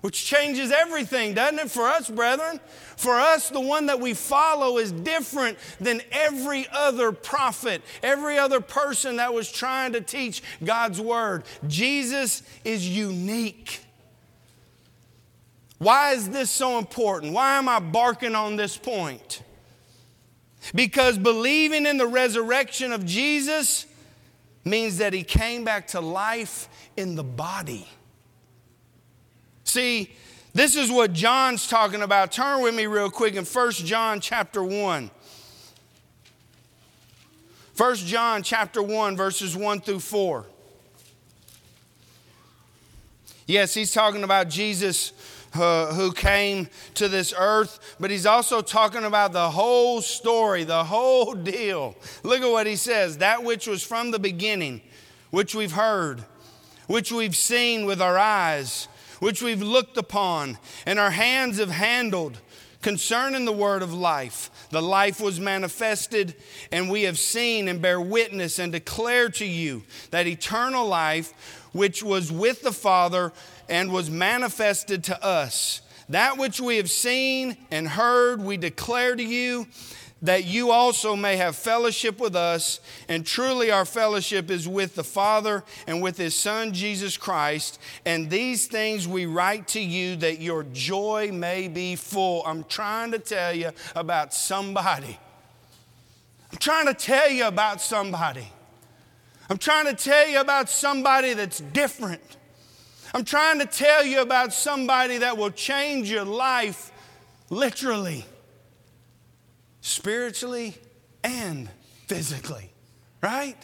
which 0.01 0.25
changes 0.25 0.71
everything, 0.71 1.35
doesn't 1.35 1.59
it, 1.59 1.69
for 1.69 1.83
us, 1.83 2.09
brethren? 2.09 2.59
For 2.97 3.13
us, 3.13 3.49
the 3.49 3.59
one 3.59 3.85
that 3.85 3.99
we 3.99 4.15
follow 4.15 4.79
is 4.79 4.91
different 4.91 5.59
than 5.79 6.01
every 6.11 6.65
other 6.71 7.11
prophet, 7.11 7.83
every 8.01 8.39
other 8.39 8.59
person 8.59 9.17
that 9.17 9.35
was 9.35 9.51
trying 9.51 9.93
to 9.93 10.01
teach 10.01 10.41
God's 10.63 10.99
word. 10.99 11.43
Jesus 11.67 12.41
is 12.63 12.89
unique. 12.89 13.81
Why 15.77 16.13
is 16.13 16.27
this 16.27 16.49
so 16.49 16.79
important? 16.79 17.33
Why 17.33 17.59
am 17.59 17.69
I 17.69 17.79
barking 17.79 18.33
on 18.33 18.55
this 18.55 18.75
point? 18.77 19.43
Because 20.73 21.17
believing 21.17 21.85
in 21.85 21.97
the 21.97 22.07
resurrection 22.07 22.91
of 22.91 23.05
Jesus 23.05 23.85
means 24.63 24.97
that 24.97 25.13
he 25.13 25.23
came 25.23 25.63
back 25.63 25.87
to 25.87 26.01
life 26.01 26.67
in 26.97 27.15
the 27.15 27.23
body. 27.23 27.87
See, 29.63 30.11
this 30.53 30.75
is 30.75 30.91
what 30.91 31.13
John's 31.13 31.67
talking 31.67 32.01
about. 32.01 32.31
Turn 32.31 32.61
with 32.61 32.73
me 32.73 32.87
real 32.87 33.09
quick 33.11 33.35
in 33.35 33.45
1 33.45 33.71
John 33.73 34.21
chapter 34.21 34.63
1. 34.63 35.11
1 37.77 37.95
John 37.97 38.41
chapter 38.41 38.81
1 38.81 39.17
verses 39.17 39.55
1 39.55 39.81
through 39.81 39.99
4. 39.99 40.45
Yes, 43.47 43.73
he's 43.73 43.93
talking 43.93 44.23
about 44.23 44.49
Jesus 44.49 45.11
uh, 45.57 45.93
who 45.93 46.11
came 46.11 46.69
to 46.95 47.07
this 47.07 47.33
earth, 47.37 47.95
but 47.99 48.11
he's 48.11 48.25
also 48.25 48.61
talking 48.61 49.03
about 49.03 49.33
the 49.33 49.49
whole 49.49 50.01
story, 50.01 50.63
the 50.63 50.83
whole 50.83 51.33
deal. 51.33 51.95
Look 52.23 52.41
at 52.41 52.51
what 52.51 52.67
he 52.67 52.75
says 52.75 53.17
that 53.19 53.43
which 53.43 53.67
was 53.67 53.83
from 53.83 54.11
the 54.11 54.19
beginning, 54.19 54.81
which 55.31 55.55
we've 55.55 55.71
heard, 55.71 56.23
which 56.87 57.11
we've 57.11 57.35
seen 57.35 57.85
with 57.85 58.01
our 58.01 58.17
eyes, 58.17 58.87
which 59.19 59.41
we've 59.41 59.61
looked 59.61 59.97
upon, 59.97 60.57
and 60.85 60.99
our 60.99 61.11
hands 61.11 61.57
have 61.59 61.71
handled 61.71 62.39
concerning 62.85 63.45
the 63.45 63.51
word 63.51 63.81
of 63.81 63.91
life. 63.91 64.67
The 64.69 64.81
life 64.81 65.19
was 65.19 65.39
manifested, 65.39 66.35
and 66.71 66.87
we 66.87 67.01
have 67.03 67.17
seen 67.17 67.67
and 67.67 67.81
bear 67.81 67.99
witness 67.99 68.59
and 68.59 68.71
declare 68.71 69.29
to 69.29 69.45
you 69.45 69.81
that 70.11 70.27
eternal 70.27 70.85
life, 70.85 71.67
which 71.71 72.03
was 72.03 72.31
with 72.31 72.61
the 72.61 72.71
Father 72.71 73.33
and 73.69 73.91
was 73.91 74.09
manifested 74.09 75.03
to 75.05 75.23
us. 75.23 75.81
That 76.09 76.37
which 76.37 76.59
we 76.59 76.77
have 76.77 76.89
seen 76.89 77.57
and 77.71 77.87
heard, 77.87 78.41
we 78.41 78.57
declare 78.57 79.15
to 79.15 79.23
you 79.23 79.67
that 80.21 80.45
you 80.45 80.71
also 80.71 81.15
may 81.15 81.37
have 81.37 81.55
fellowship 81.55 82.19
with 82.19 82.35
us. 82.35 82.79
And 83.07 83.25
truly, 83.25 83.71
our 83.71 83.85
fellowship 83.85 84.49
is 84.49 84.67
with 84.67 84.95
the 84.95 85.03
Father 85.03 85.63
and 85.87 86.01
with 86.01 86.17
His 86.17 86.35
Son, 86.35 86.73
Jesus 86.73 87.17
Christ. 87.17 87.79
And 88.05 88.29
these 88.29 88.67
things 88.67 89.07
we 89.07 89.25
write 89.25 89.67
to 89.69 89.79
you 89.79 90.15
that 90.17 90.41
your 90.41 90.63
joy 90.63 91.31
may 91.31 91.67
be 91.67 91.95
full. 91.95 92.43
I'm 92.45 92.63
trying 92.63 93.11
to 93.11 93.19
tell 93.19 93.53
you 93.53 93.71
about 93.95 94.33
somebody. 94.33 95.19
I'm 96.51 96.59
trying 96.59 96.87
to 96.87 96.93
tell 96.93 97.29
you 97.29 97.47
about 97.47 97.81
somebody. 97.81 98.47
I'm 99.49 99.57
trying 99.57 99.85
to 99.85 99.93
tell 99.93 100.27
you 100.27 100.39
about 100.39 100.69
somebody 100.69 101.33
that's 101.33 101.59
different. 101.59 102.21
I'm 103.15 103.23
trying 103.23 103.59
to 103.59 103.65
tell 103.65 104.03
you 104.05 104.19
about 104.19 104.51
somebody 104.51 105.19
that 105.19 105.37
will 105.37 105.49
change 105.49 106.11
your 106.11 106.25
life 106.25 106.91
literally, 107.49 108.25
spiritually, 109.79 110.75
and 111.23 111.69
physically, 112.07 112.69
right? 113.23 113.55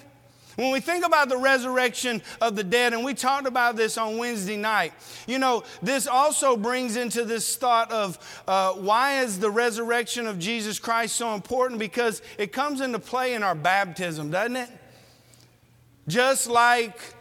When 0.55 0.71
we 0.71 0.79
think 0.79 1.05
about 1.05 1.27
the 1.27 1.35
resurrection 1.35 2.21
of 2.39 2.55
the 2.55 2.63
dead, 2.63 2.93
and 2.93 3.03
we 3.03 3.13
talked 3.13 3.45
about 3.45 3.75
this 3.75 3.97
on 3.97 4.17
Wednesday 4.17 4.55
night, 4.55 4.93
you 5.27 5.37
know, 5.37 5.65
this 5.81 6.07
also 6.07 6.55
brings 6.55 6.95
into 6.95 7.25
this 7.25 7.57
thought 7.57 7.91
of 7.91 8.43
uh, 8.47 8.71
why 8.71 9.19
is 9.19 9.37
the 9.37 9.51
resurrection 9.51 10.27
of 10.27 10.39
Jesus 10.39 10.79
Christ 10.79 11.17
so 11.17 11.35
important? 11.35 11.77
Because 11.77 12.21
it 12.37 12.53
comes 12.53 12.79
into 12.79 12.99
play 12.99 13.33
in 13.33 13.43
our 13.43 13.55
baptism, 13.55 14.31
doesn't 14.31 14.55
it? 14.55 14.69
Just 16.07 16.47
like 16.47 17.15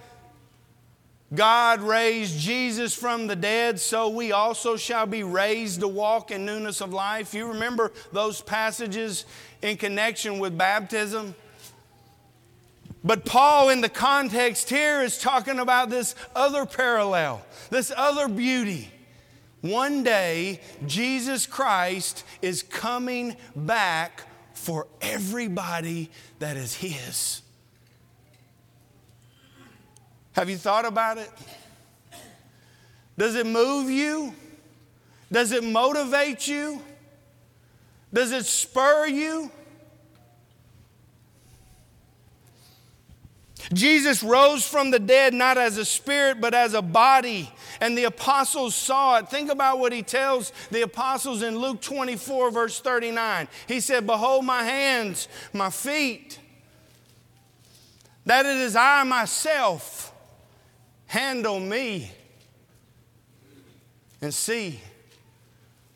God 1.32 1.80
raised 1.80 2.38
Jesus 2.40 2.92
from 2.94 3.28
the 3.28 3.36
dead, 3.36 3.78
so 3.78 4.08
we 4.08 4.32
also 4.32 4.76
shall 4.76 5.06
be 5.06 5.22
raised 5.22 5.80
to 5.80 5.88
walk 5.88 6.32
in 6.32 6.44
newness 6.44 6.80
of 6.80 6.92
life. 6.92 7.34
You 7.34 7.46
remember 7.46 7.92
those 8.12 8.40
passages 8.40 9.26
in 9.62 9.76
connection 9.76 10.40
with 10.40 10.58
baptism? 10.58 11.36
But 13.04 13.24
Paul, 13.24 13.70
in 13.70 13.80
the 13.80 13.88
context 13.88 14.68
here, 14.68 15.02
is 15.02 15.18
talking 15.18 15.60
about 15.60 15.88
this 15.88 16.14
other 16.34 16.66
parallel, 16.66 17.42
this 17.70 17.92
other 17.96 18.28
beauty. 18.28 18.90
One 19.60 20.02
day, 20.02 20.60
Jesus 20.86 21.46
Christ 21.46 22.24
is 22.42 22.62
coming 22.62 23.36
back 23.54 24.24
for 24.54 24.88
everybody 25.00 26.10
that 26.40 26.56
is 26.56 26.74
His. 26.74 27.42
Have 30.32 30.48
you 30.48 30.56
thought 30.56 30.84
about 30.84 31.18
it? 31.18 31.30
Does 33.18 33.34
it 33.34 33.46
move 33.46 33.90
you? 33.90 34.34
Does 35.30 35.52
it 35.52 35.62
motivate 35.62 36.48
you? 36.48 36.80
Does 38.12 38.32
it 38.32 38.46
spur 38.46 39.06
you? 39.06 39.50
Jesus 43.72 44.22
rose 44.22 44.66
from 44.66 44.90
the 44.90 44.98
dead 44.98 45.32
not 45.32 45.56
as 45.56 45.76
a 45.76 45.84
spirit, 45.84 46.40
but 46.40 46.54
as 46.54 46.74
a 46.74 46.82
body. 46.82 47.52
And 47.80 47.96
the 47.96 48.04
apostles 48.04 48.74
saw 48.74 49.18
it. 49.18 49.28
Think 49.28 49.50
about 49.50 49.78
what 49.78 49.92
he 49.92 50.02
tells 50.02 50.52
the 50.70 50.82
apostles 50.82 51.42
in 51.42 51.58
Luke 51.58 51.80
24, 51.80 52.50
verse 52.50 52.80
39. 52.80 53.48
He 53.68 53.80
said, 53.80 54.06
Behold 54.06 54.44
my 54.44 54.64
hands, 54.64 55.28
my 55.52 55.70
feet, 55.70 56.40
that 58.26 58.44
it 58.44 58.56
is 58.56 58.74
I 58.74 59.04
myself 59.04 60.09
handle 61.10 61.58
me 61.58 62.08
and 64.22 64.32
see. 64.32 64.78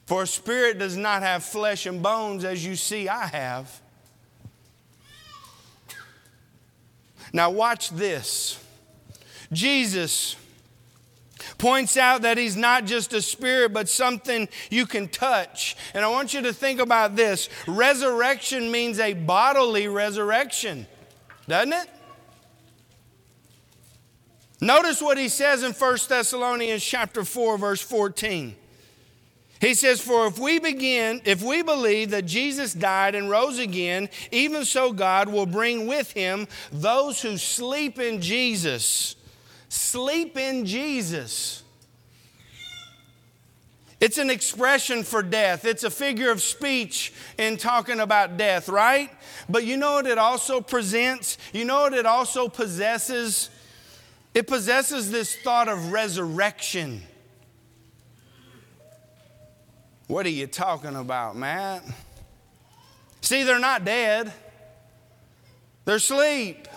For 0.06 0.24
a 0.24 0.26
spirit 0.26 0.80
does 0.80 0.96
not 0.96 1.22
have 1.22 1.44
flesh 1.44 1.86
and 1.86 2.02
bones 2.02 2.44
as 2.44 2.66
you 2.66 2.74
see 2.74 3.08
I 3.08 3.26
have. 3.28 3.80
Now, 7.32 7.50
watch 7.50 7.90
this. 7.90 8.58
Jesus 9.52 10.34
points 11.58 11.96
out 11.96 12.22
that 12.22 12.36
he's 12.36 12.56
not 12.56 12.84
just 12.84 13.12
a 13.12 13.22
spirit, 13.22 13.72
but 13.72 13.88
something 13.88 14.48
you 14.68 14.84
can 14.84 15.06
touch. 15.06 15.76
And 15.94 16.04
I 16.04 16.08
want 16.08 16.34
you 16.34 16.42
to 16.42 16.52
think 16.52 16.80
about 16.80 17.14
this 17.14 17.48
resurrection 17.68 18.68
means 18.72 18.98
a 18.98 19.14
bodily 19.14 19.86
resurrection, 19.86 20.88
doesn't 21.46 21.72
it? 21.72 21.88
Notice 24.64 25.02
what 25.02 25.18
he 25.18 25.28
says 25.28 25.62
in 25.62 25.72
1 25.72 25.98
Thessalonians 26.08 26.82
chapter 26.82 27.22
4 27.22 27.58
verse 27.58 27.82
14. 27.82 28.56
He 29.60 29.74
says, 29.74 30.00
For 30.00 30.26
if 30.26 30.38
we 30.38 30.58
begin, 30.58 31.20
if 31.26 31.42
we 31.42 31.62
believe 31.62 32.12
that 32.12 32.24
Jesus 32.24 32.72
died 32.72 33.14
and 33.14 33.28
rose 33.28 33.58
again, 33.58 34.08
even 34.32 34.64
so 34.64 34.90
God 34.94 35.28
will 35.28 35.44
bring 35.44 35.86
with 35.86 36.12
him 36.12 36.48
those 36.72 37.20
who 37.20 37.36
sleep 37.36 37.98
in 37.98 38.22
Jesus. 38.22 39.16
Sleep 39.68 40.38
in 40.38 40.64
Jesus. 40.64 41.62
It's 44.00 44.16
an 44.16 44.30
expression 44.30 45.02
for 45.02 45.22
death. 45.22 45.66
It's 45.66 45.84
a 45.84 45.90
figure 45.90 46.30
of 46.30 46.40
speech 46.40 47.12
in 47.36 47.58
talking 47.58 48.00
about 48.00 48.38
death, 48.38 48.70
right? 48.70 49.10
But 49.46 49.64
you 49.64 49.76
know 49.76 49.96
what 49.96 50.06
it 50.06 50.16
also 50.16 50.62
presents? 50.62 51.36
You 51.52 51.66
know 51.66 51.82
what 51.82 51.92
it 51.92 52.06
also 52.06 52.48
possesses? 52.48 53.50
It 54.34 54.48
possesses 54.48 55.12
this 55.12 55.36
thought 55.36 55.68
of 55.68 55.92
resurrection. 55.92 57.02
What 60.08 60.26
are 60.26 60.30
you 60.30 60.48
talking 60.48 60.96
about, 60.96 61.36
Matt? 61.36 61.84
See, 63.20 63.44
they're 63.44 63.60
not 63.60 63.84
dead, 63.84 64.32
they're 65.84 65.96
asleep. 65.96 66.68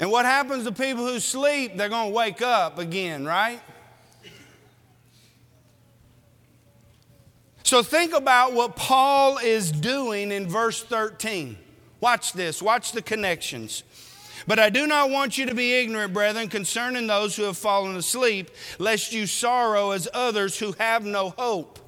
And 0.00 0.10
what 0.10 0.24
happens 0.24 0.64
to 0.64 0.72
people 0.72 1.06
who 1.06 1.20
sleep? 1.20 1.76
They're 1.76 1.88
going 1.88 2.10
to 2.10 2.14
wake 2.14 2.40
up 2.40 2.78
again, 2.78 3.24
right? 3.24 3.60
So 7.64 7.82
think 7.82 8.14
about 8.14 8.54
what 8.54 8.76
Paul 8.76 9.38
is 9.38 9.70
doing 9.70 10.32
in 10.32 10.48
verse 10.48 10.82
13. 10.82 11.58
Watch 12.00 12.32
this, 12.32 12.62
watch 12.62 12.92
the 12.92 13.02
connections. 13.02 13.82
But 14.48 14.58
I 14.58 14.70
do 14.70 14.86
not 14.86 15.10
want 15.10 15.36
you 15.36 15.44
to 15.44 15.54
be 15.54 15.74
ignorant, 15.74 16.14
brethren, 16.14 16.48
concerning 16.48 17.06
those 17.06 17.36
who 17.36 17.42
have 17.42 17.58
fallen 17.58 17.96
asleep, 17.96 18.50
lest 18.78 19.12
you 19.12 19.26
sorrow 19.26 19.90
as 19.90 20.08
others 20.14 20.58
who 20.58 20.72
have 20.78 21.04
no 21.04 21.34
hope. 21.36 21.78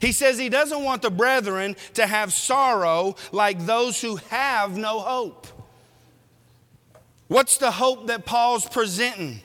He 0.00 0.12
says 0.12 0.38
he 0.38 0.48
doesn't 0.48 0.82
want 0.82 1.02
the 1.02 1.10
brethren 1.10 1.76
to 1.92 2.06
have 2.06 2.32
sorrow 2.32 3.16
like 3.32 3.66
those 3.66 4.00
who 4.00 4.16
have 4.30 4.78
no 4.78 5.00
hope. 5.00 5.46
What's 7.28 7.58
the 7.58 7.70
hope 7.70 8.06
that 8.06 8.24
Paul's 8.24 8.66
presenting? 8.66 9.40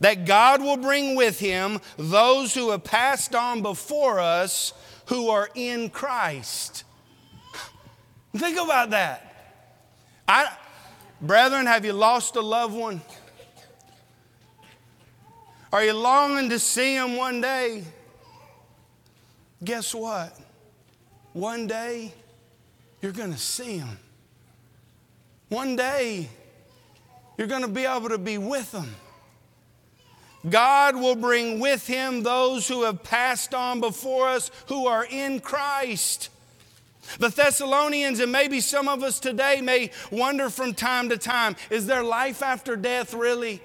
That 0.00 0.26
God 0.26 0.60
will 0.60 0.76
bring 0.76 1.16
with 1.16 1.40
him 1.40 1.80
those 1.96 2.52
who 2.52 2.68
have 2.70 2.84
passed 2.84 3.34
on 3.34 3.62
before 3.62 4.20
us 4.20 4.74
who 5.06 5.30
are 5.30 5.48
in 5.54 5.88
Christ. 5.88 6.84
Think 8.36 8.58
about 8.58 8.90
that. 8.90 9.24
I, 10.28 10.54
Brethren, 11.20 11.66
have 11.66 11.84
you 11.84 11.92
lost 11.92 12.36
a 12.36 12.40
loved 12.40 12.74
one? 12.74 13.00
Are 15.72 15.84
you 15.84 15.92
longing 15.92 16.48
to 16.50 16.58
see 16.58 16.96
them 16.96 17.16
one 17.16 17.40
day? 17.40 17.84
Guess 19.62 19.94
what? 19.94 20.38
One 21.32 21.66
day, 21.66 22.12
you're 23.02 23.12
going 23.12 23.32
to 23.32 23.38
see 23.38 23.78
them. 23.78 23.98
One 25.48 25.76
day, 25.76 26.28
you're 27.36 27.46
going 27.46 27.62
to 27.62 27.68
be 27.68 27.84
able 27.84 28.08
to 28.10 28.18
be 28.18 28.38
with 28.38 28.70
them. 28.72 28.94
God 30.48 30.94
will 30.96 31.16
bring 31.16 31.58
with 31.58 31.86
him 31.86 32.22
those 32.22 32.68
who 32.68 32.84
have 32.84 33.02
passed 33.02 33.54
on 33.54 33.80
before 33.80 34.28
us 34.28 34.50
who 34.66 34.86
are 34.86 35.04
in 35.04 35.40
Christ. 35.40 36.30
The 37.18 37.28
Thessalonians, 37.28 38.20
and 38.20 38.30
maybe 38.30 38.60
some 38.60 38.88
of 38.88 39.02
us 39.02 39.18
today 39.18 39.60
may 39.60 39.90
wonder 40.10 40.50
from 40.50 40.74
time 40.74 41.08
to 41.08 41.16
time 41.16 41.56
is 41.70 41.86
there 41.86 42.02
life 42.02 42.42
after 42.42 42.76
death 42.76 43.14
really? 43.14 43.62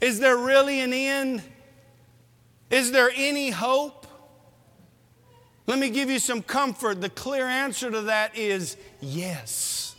Is 0.00 0.18
there 0.18 0.36
really 0.36 0.80
an 0.80 0.92
end? 0.92 1.42
Is 2.70 2.90
there 2.90 3.10
any 3.14 3.50
hope? 3.50 4.06
Let 5.66 5.78
me 5.78 5.90
give 5.90 6.10
you 6.10 6.18
some 6.18 6.42
comfort. 6.42 7.00
The 7.00 7.10
clear 7.10 7.46
answer 7.46 7.90
to 7.90 8.02
that 8.02 8.36
is 8.36 8.76
yes. 9.00 9.96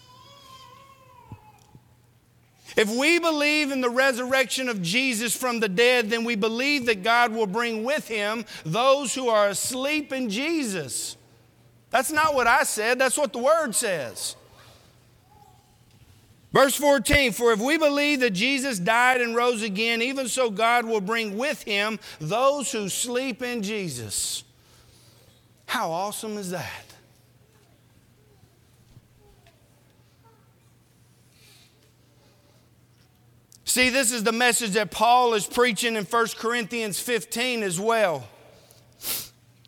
If 2.77 2.89
we 2.95 3.17
believe 3.17 3.71
in 3.71 3.81
the 3.81 3.89
resurrection 3.89 4.69
of 4.69 4.83
Jesus 4.83 5.35
from 5.35 5.59
the 5.59 5.67
dead, 5.67 6.11
then 6.11 6.23
we 6.23 6.35
believe 6.35 6.85
that 6.85 7.01
God 7.01 7.33
will 7.33 7.47
bring 7.47 7.83
with 7.83 8.07
him 8.07 8.45
those 8.63 9.15
who 9.15 9.29
are 9.29 9.49
asleep 9.49 10.13
in 10.13 10.29
Jesus. 10.29 11.16
That's 11.89 12.11
not 12.11 12.33
what 12.33 12.47
I 12.47 12.63
said, 12.63 12.99
that's 12.99 13.17
what 13.17 13.33
the 13.33 13.39
Word 13.39 13.73
says. 13.73 14.35
Verse 16.53 16.75
14, 16.75 17.33
for 17.33 17.51
if 17.51 17.59
we 17.59 17.77
believe 17.77 18.21
that 18.21 18.31
Jesus 18.31 18.79
died 18.79 19.21
and 19.21 19.35
rose 19.35 19.61
again, 19.61 20.01
even 20.01 20.27
so 20.27 20.49
God 20.49 20.85
will 20.85 21.01
bring 21.01 21.37
with 21.37 21.61
him 21.63 21.99
those 22.19 22.71
who 22.71 22.89
sleep 22.89 23.41
in 23.41 23.61
Jesus. 23.61 24.43
How 25.65 25.91
awesome 25.91 26.37
is 26.37 26.51
that? 26.51 26.83
See, 33.65 33.89
this 33.89 34.11
is 34.11 34.23
the 34.23 34.31
message 34.31 34.71
that 34.71 34.89
Paul 34.89 35.33
is 35.33 35.45
preaching 35.45 35.97
in 35.97 36.05
1 36.05 36.27
Corinthians 36.37 36.99
15 36.99 37.61
as 37.61 37.79
well. 37.79 38.25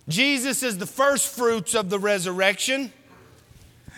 Jesus 0.10 0.63
is 0.63 0.78
the 0.78 0.86
first 0.86 1.34
fruits 1.34 1.76
of 1.76 1.89
the 1.89 2.00
resurrection. 2.00 2.91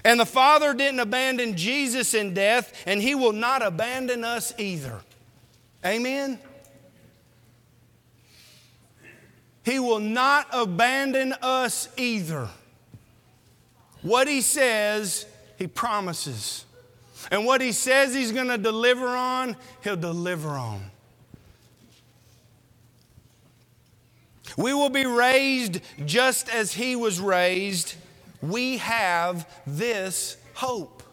And 0.03 0.19
the 0.19 0.25
Father 0.25 0.73
didn't 0.73 0.99
abandon 0.99 1.55
Jesus 1.55 2.13
in 2.13 2.33
death, 2.33 2.83
and 2.85 3.01
He 3.01 3.15
will 3.15 3.33
not 3.33 3.65
abandon 3.65 4.23
us 4.23 4.53
either. 4.57 4.99
Amen? 5.85 6.39
He 9.63 9.79
will 9.79 9.99
not 9.99 10.47
abandon 10.51 11.33
us 11.41 11.87
either. 11.97 12.49
What 14.01 14.27
He 14.27 14.41
says, 14.41 15.25
He 15.57 15.67
promises. 15.67 16.65
And 17.29 17.45
what 17.45 17.61
He 17.61 17.71
says 17.71 18.13
He's 18.13 18.31
going 18.31 18.47
to 18.47 18.57
deliver 18.57 19.07
on, 19.07 19.55
He'll 19.83 19.95
deliver 19.95 20.49
on. 20.49 20.90
We 24.57 24.73
will 24.73 24.89
be 24.89 25.05
raised 25.05 25.79
just 26.05 26.53
as 26.53 26.73
he 26.73 26.95
was 26.95 27.19
raised. 27.19 27.95
We 28.41 28.77
have 28.77 29.47
this 29.65 30.37
hope. 30.53 31.03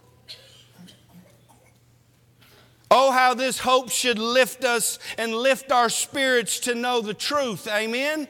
Oh, 2.90 3.11
how 3.12 3.35
this 3.35 3.59
hope 3.59 3.90
should 3.90 4.18
lift 4.18 4.64
us 4.64 4.98
and 5.18 5.35
lift 5.35 5.70
our 5.70 5.90
spirits 5.90 6.59
to 6.61 6.74
know 6.74 7.03
the 7.03 7.12
truth. 7.12 7.68
Amen. 7.68 8.27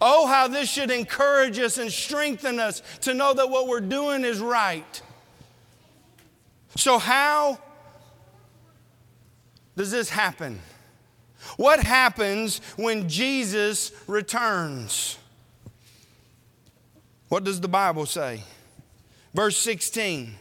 Oh, 0.00 0.26
how 0.26 0.48
this 0.48 0.70
should 0.70 0.90
encourage 0.90 1.58
us 1.58 1.78
and 1.78 1.92
strengthen 1.92 2.58
us 2.58 2.82
to 3.02 3.14
know 3.14 3.34
that 3.34 3.50
what 3.50 3.68
we're 3.68 3.80
doing 3.80 4.24
is 4.24 4.40
right. 4.40 5.02
So, 6.76 6.98
how 6.98 7.58
does 9.76 9.90
this 9.90 10.08
happen? 10.10 10.60
What 11.56 11.82
happens 11.82 12.60
when 12.76 13.08
Jesus 13.08 13.92
returns? 14.06 15.18
What 17.28 17.44
does 17.44 17.60
the 17.60 17.68
Bible 17.68 18.06
say? 18.06 18.42
Verse 19.34 19.56
16. 19.56 20.34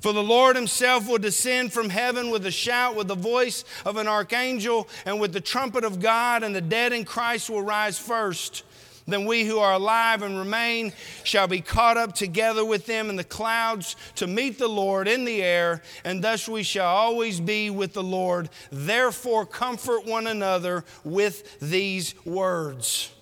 For 0.00 0.12
the 0.12 0.22
Lord 0.22 0.56
himself 0.56 1.08
will 1.08 1.18
descend 1.18 1.72
from 1.72 1.88
heaven 1.88 2.30
with 2.30 2.44
a 2.46 2.50
shout, 2.50 2.96
with 2.96 3.08
the 3.08 3.14
voice 3.14 3.64
of 3.84 3.96
an 3.96 4.06
archangel, 4.06 4.88
and 5.04 5.20
with 5.20 5.32
the 5.32 5.40
trumpet 5.40 5.84
of 5.84 6.00
God, 6.00 6.42
and 6.42 6.54
the 6.54 6.60
dead 6.60 6.92
in 6.92 7.04
Christ 7.04 7.48
will 7.48 7.62
rise 7.62 7.98
first. 7.98 8.62
Then 9.06 9.24
we 9.24 9.44
who 9.44 9.58
are 9.58 9.74
alive 9.74 10.22
and 10.22 10.36
remain 10.36 10.92
shall 11.22 11.46
be 11.46 11.60
caught 11.60 11.96
up 11.96 12.14
together 12.14 12.64
with 12.64 12.86
them 12.86 13.08
in 13.08 13.16
the 13.16 13.24
clouds 13.24 13.94
to 14.16 14.26
meet 14.26 14.58
the 14.58 14.68
Lord 14.68 15.06
in 15.06 15.24
the 15.24 15.42
air, 15.42 15.82
and 16.04 16.22
thus 16.24 16.48
we 16.48 16.64
shall 16.64 16.94
always 16.94 17.38
be 17.38 17.70
with 17.70 17.92
the 17.92 18.02
Lord. 18.02 18.48
Therefore, 18.72 19.46
comfort 19.46 20.06
one 20.06 20.26
another 20.26 20.84
with 21.04 21.60
these 21.60 22.14
words. 22.24 23.12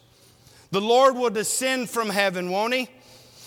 The 0.71 0.81
Lord 0.81 1.17
will 1.17 1.31
descend 1.31 1.91
from 1.91 2.09
heaven, 2.09 2.51
won't 2.51 2.75
he? 2.75 2.89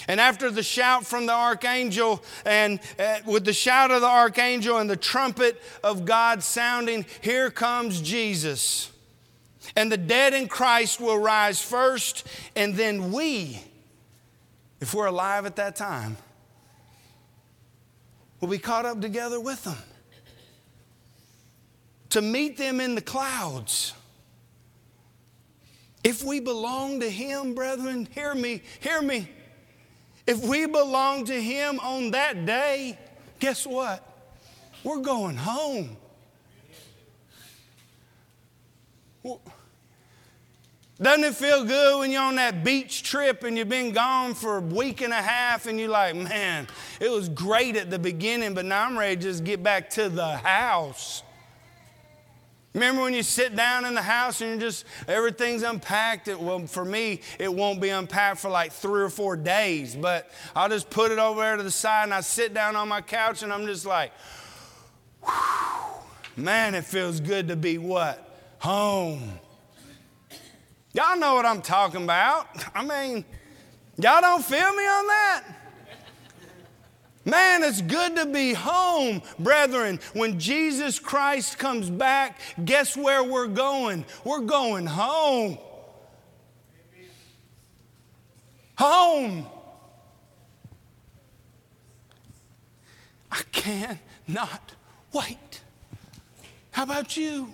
And 0.07 0.21
after 0.21 0.49
the 0.49 0.63
shout 0.63 1.05
from 1.05 1.25
the 1.25 1.33
archangel, 1.33 2.23
and 2.45 2.79
uh, 2.97 3.19
with 3.25 3.43
the 3.43 3.51
shout 3.51 3.91
of 3.91 4.01
the 4.01 4.07
archangel 4.07 4.77
and 4.77 4.89
the 4.89 4.95
trumpet 4.95 5.61
of 5.83 6.05
God 6.05 6.43
sounding, 6.43 7.05
here 7.21 7.49
comes 7.49 7.99
Jesus. 7.99 8.91
And 9.77 9.91
the 9.91 9.97
dead 9.97 10.33
in 10.33 10.47
Christ 10.47 10.99
will 10.99 11.19
rise 11.19 11.61
first, 11.61 12.25
and 12.55 12.73
then 12.73 13.11
we, 13.11 13.61
if 14.81 14.95
we're 14.95 15.05
alive 15.05 15.45
at 15.45 15.57
that 15.57 15.75
time, 15.75 16.17
will 18.41 18.47
be 18.47 18.57
caught 18.57 18.87
up 18.87 18.99
together 18.99 19.39
with 19.39 19.63
them. 19.63 19.77
to 22.09 22.23
meet 22.23 22.57
them 22.57 22.81
in 22.81 22.95
the 22.95 23.01
clouds. 23.01 23.93
If 26.03 26.23
we 26.23 26.39
belong 26.39 27.01
to 27.01 27.09
Him, 27.09 27.53
brethren, 27.53 28.07
hear 28.11 28.33
me, 28.33 28.63
hear 28.79 28.99
me. 29.03 29.29
If 30.25 30.43
we 30.43 30.65
belong 30.65 31.25
to 31.25 31.39
Him 31.39 31.79
on 31.81 32.11
that 32.11 32.47
day, 32.47 32.97
guess 33.39 33.67
what? 33.67 34.03
We're 34.83 35.01
going 35.01 35.37
home. 35.37 35.97
Doesn't 40.99 41.23
it 41.25 41.35
feel 41.35 41.63
good 41.63 41.99
when 41.99 42.11
you're 42.11 42.23
on 42.23 42.35
that 42.37 42.63
beach 42.63 43.03
trip 43.03 43.43
and 43.43 43.55
you've 43.55 43.69
been 43.69 43.91
gone 43.91 44.33
for 44.33 44.57
a 44.57 44.61
week 44.61 45.01
and 45.01 45.13
a 45.13 45.21
half 45.21 45.67
and 45.67 45.79
you're 45.79 45.89
like, 45.89 46.15
man, 46.15 46.67
it 46.99 47.11
was 47.11 47.29
great 47.29 47.75
at 47.75 47.91
the 47.91 47.99
beginning, 47.99 48.55
but 48.55 48.65
now 48.65 48.85
I'm 48.85 48.97
ready 48.97 49.15
to 49.15 49.21
just 49.21 49.43
get 49.43 49.61
back 49.61 49.91
to 49.91 50.09
the 50.09 50.37
house? 50.37 51.21
Remember 52.73 53.03
when 53.03 53.13
you 53.13 53.21
sit 53.21 53.55
down 53.55 53.85
in 53.85 53.93
the 53.93 54.01
house 54.01 54.41
and 54.41 54.51
you're 54.51 54.59
just, 54.59 54.85
everything's 55.07 55.61
unpacked? 55.61 56.29
It, 56.29 56.39
well, 56.39 56.65
for 56.65 56.83
me, 56.83 57.21
it 57.37 57.53
won't 57.53 57.79
be 57.79 57.89
unpacked 57.89 58.39
for 58.39 58.49
like 58.49 58.71
three 58.71 59.01
or 59.01 59.09
four 59.09 59.35
days, 59.35 59.95
but 59.95 60.31
I'll 60.55 60.69
just 60.69 60.89
put 60.89 61.11
it 61.11 61.19
over 61.19 61.41
there 61.41 61.57
to 61.57 61.63
the 61.63 61.71
side 61.71 62.05
and 62.05 62.13
I 62.13 62.21
sit 62.21 62.55
down 62.55 62.75
on 62.75 62.87
my 62.87 63.01
couch 63.01 63.43
and 63.43 63.53
I'm 63.53 63.67
just 63.67 63.85
like, 63.85 64.13
man, 66.35 66.73
it 66.73 66.85
feels 66.85 67.19
good 67.19 67.49
to 67.49 67.55
be 67.55 67.77
what? 67.77 68.23
Home. 68.59 69.39
Y'all 70.97 71.15
know 71.15 71.35
what 71.35 71.45
I'm 71.45 71.61
talking 71.61 72.05
about. 72.05 72.47
I 72.73 72.83
mean, 72.83 73.23
y'all 73.99 74.19
don't 74.19 74.43
feel 74.43 74.73
me 74.73 74.83
on 74.83 75.05
that? 75.05 75.43
Man, 77.23 77.61
it's 77.61 77.81
good 77.81 78.15
to 78.15 78.25
be 78.25 78.53
home, 78.53 79.21
brethren. 79.37 79.99
When 80.13 80.39
Jesus 80.39 80.97
Christ 80.97 81.59
comes 81.59 81.91
back, 81.91 82.39
guess 82.65 82.97
where 82.97 83.23
we're 83.23 83.45
going? 83.45 84.05
We're 84.23 84.39
going 84.39 84.87
home. 84.87 85.59
Home. 88.79 89.45
I 93.31 93.41
cannot 93.51 94.73
wait. 95.13 95.61
How 96.71 96.85
about 96.85 97.15
you? 97.15 97.53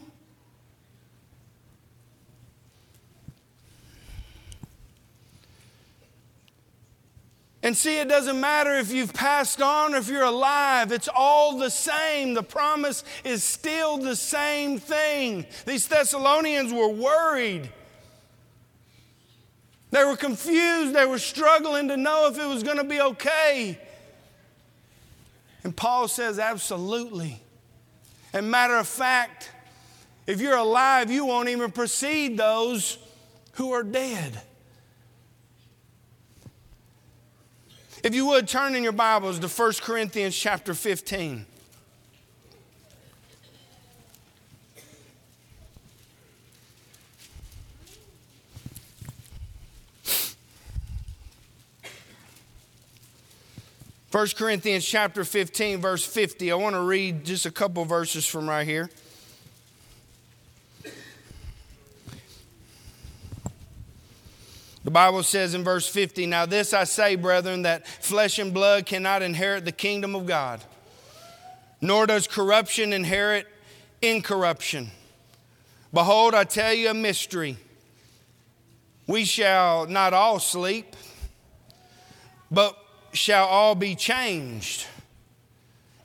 And 7.63 7.78
see, 7.78 7.97
it 7.97 8.10
doesn't 8.10 8.41
matter 8.41 8.76
if 8.76 8.91
you've 8.91 9.13
passed 9.13 9.62
on 9.62 9.95
or 9.95 9.97
if 9.97 10.10
you're 10.10 10.23
alive, 10.23 10.91
it's 10.91 11.08
all 11.08 11.58
the 11.58 11.69
same. 11.69 12.34
The 12.34 12.43
promise 12.43 13.06
is 13.23 13.41
still 13.41 13.97
the 13.97 14.17
same 14.17 14.78
thing. 14.80 15.45
These 15.65 15.88
Thessalonians 15.88 16.73
were 16.73 16.89
worried. 16.89 17.71
They 19.91 20.04
were 20.04 20.17
confused. 20.17 20.93
They 20.93 21.06
were 21.06 21.19
struggling 21.19 21.88
to 21.88 21.95
know 21.95 22.28
if 22.28 22.38
it 22.38 22.45
was 22.45 22.63
going 22.63 22.78
to 22.78 22.84
be 22.84 22.99
okay. 22.99 23.80
And 25.63 25.73
Paul 25.73 26.10
says, 26.10 26.39
absolutely. 26.39 27.41
And 28.34 28.52
matter 28.52 28.76
of 28.76 28.89
fact, 28.89 29.52
if 30.28 30.41
you're 30.41 30.58
alive, 30.58 31.10
you 31.10 31.26
won't 31.26 31.47
even 31.47 31.71
precede 31.71 32.38
those 32.38 32.97
who 33.54 33.71
are 33.71 33.84
dead. 33.84 34.41
If 38.03 38.13
you 38.13 38.25
would 38.25 38.49
turn 38.49 38.75
in 38.75 38.83
your 38.83 38.91
Bibles 38.91 39.39
to 39.39 39.47
1 39.47 39.73
Corinthians 39.81 40.35
chapter 40.35 40.73
15. 40.73 41.45
First 54.09 54.35
Corinthians 54.35 54.85
chapter 54.85 55.23
15, 55.23 55.79
verse 55.79 56.05
50. 56.05 56.51
I 56.51 56.55
want 56.55 56.75
to 56.75 56.81
read 56.81 57.23
just 57.23 57.45
a 57.45 57.51
couple 57.51 57.85
verses 57.85 58.25
from 58.25 58.49
right 58.49 58.67
here. 58.67 58.89
The 64.84 64.91
Bible 64.91 65.24
says 65.24 65.54
in 65.54 65.63
verse 65.63 65.88
50 65.88 66.26
Now, 66.26 66.46
this 66.46 66.74
I 66.74 66.84
say, 66.84 67.15
brethren, 67.15 67.62
that 67.63 67.88
flesh 67.88 68.39
and 68.39 68.54
blood 68.54 68.86
cannot 68.86 69.22
inherit 69.22 69.65
the 69.65 69.72
kingdom 69.72 70.15
of 70.15 70.26
God, 70.26 70.62
nor 71.82 72.06
does 72.06 72.28
corruption 72.28 72.93
inherit 72.93 73.48
incorruption. 74.02 74.91
Behold, 75.93 76.34
I 76.34 76.43
tell 76.43 76.74
you 76.74 76.89
a 76.89 76.93
mystery. 76.93 77.58
We 79.08 79.26
shall 79.26 79.86
not 79.86 80.13
all 80.13 80.39
sleep, 80.39 80.96
but 82.50 82.78
shall 83.13 83.46
all 83.46 83.76
be 83.76 83.96
changed 83.96 84.88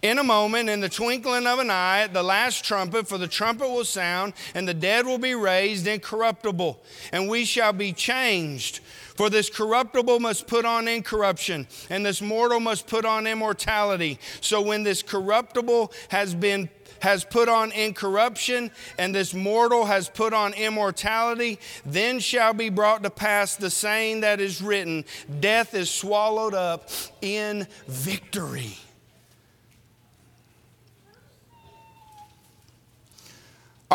in 0.03 0.19
a 0.19 0.25
moment, 0.25 0.69
in 0.69 0.81
the 0.81 0.89
twinkling 0.89 1.47
of 1.47 1.59
an 1.59 1.71
eye, 1.71 2.01
at 2.01 2.13
the 2.13 2.23
last 2.23 2.65
trumpet, 2.65 3.09
for 3.09 3.19
the 3.19 3.27
trumpet 3.27 3.69
will 3.69 3.85
sound, 3.85 4.33
and 4.55 4.69
the 4.69 4.75
dead 4.75 5.07
will 5.07 5.19
be 5.19 5.35
raised 5.35 5.87
incorruptible, 5.87 6.81
and 7.13 7.29
we 7.29 7.45
shall 7.45 7.73
be 7.73 7.93
changed. 7.93 8.81
For 9.17 9.29
this 9.29 9.51
corruptible 9.51 10.21
must 10.21 10.47
put 10.47 10.65
on 10.65 10.87
incorruption, 10.87 11.67
and 11.91 12.07
this 12.07 12.23
mortal 12.23 12.61
must 12.61 12.87
put 12.87 13.05
on 13.05 13.27
immortality. 13.27 14.21
So 14.41 14.63
when 14.63 14.85
this 14.85 15.03
corruptible 15.03 15.93
has 16.11 16.35
been 16.35 16.69
has 17.01 17.25
put 17.25 17.49
on 17.49 17.71
incorruption, 17.73 18.71
and 18.99 19.15
this 19.15 19.33
mortal 19.33 19.87
has 19.87 20.09
put 20.09 20.33
on 20.33 20.53
immortality, 20.55 21.59
then 21.87 22.19
shall 22.19 22.53
be 22.53 22.71
brought 22.71 23.05
to 23.05 23.11
pass 23.11 23.57
the 23.57 23.71
saying 23.71 24.21
that 24.21 24.41
is 24.41 24.61
written 24.61 25.05
Death 25.41 25.75
is 25.75 25.91
swallowed 25.91 26.55
up 26.55 26.89
in 27.21 27.67
victory. 27.87 28.77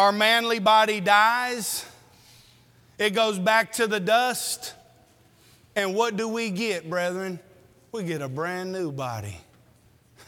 Our 0.04 0.12
manly 0.12 0.60
body 0.60 1.00
dies, 1.00 1.86
it 3.00 3.12
goes 3.12 3.40
back 3.40 3.72
to 3.74 3.88
the 3.88 4.02
dust. 4.02 4.74
And 5.78 5.96
what 5.96 6.18
do 6.18 6.28
we 6.28 6.50
get, 6.50 6.90
brethren? 6.90 7.40
We 7.94 8.04
get 8.04 8.22
a 8.22 8.28
brand 8.28 8.74
new 8.74 8.92
body. 8.92 9.38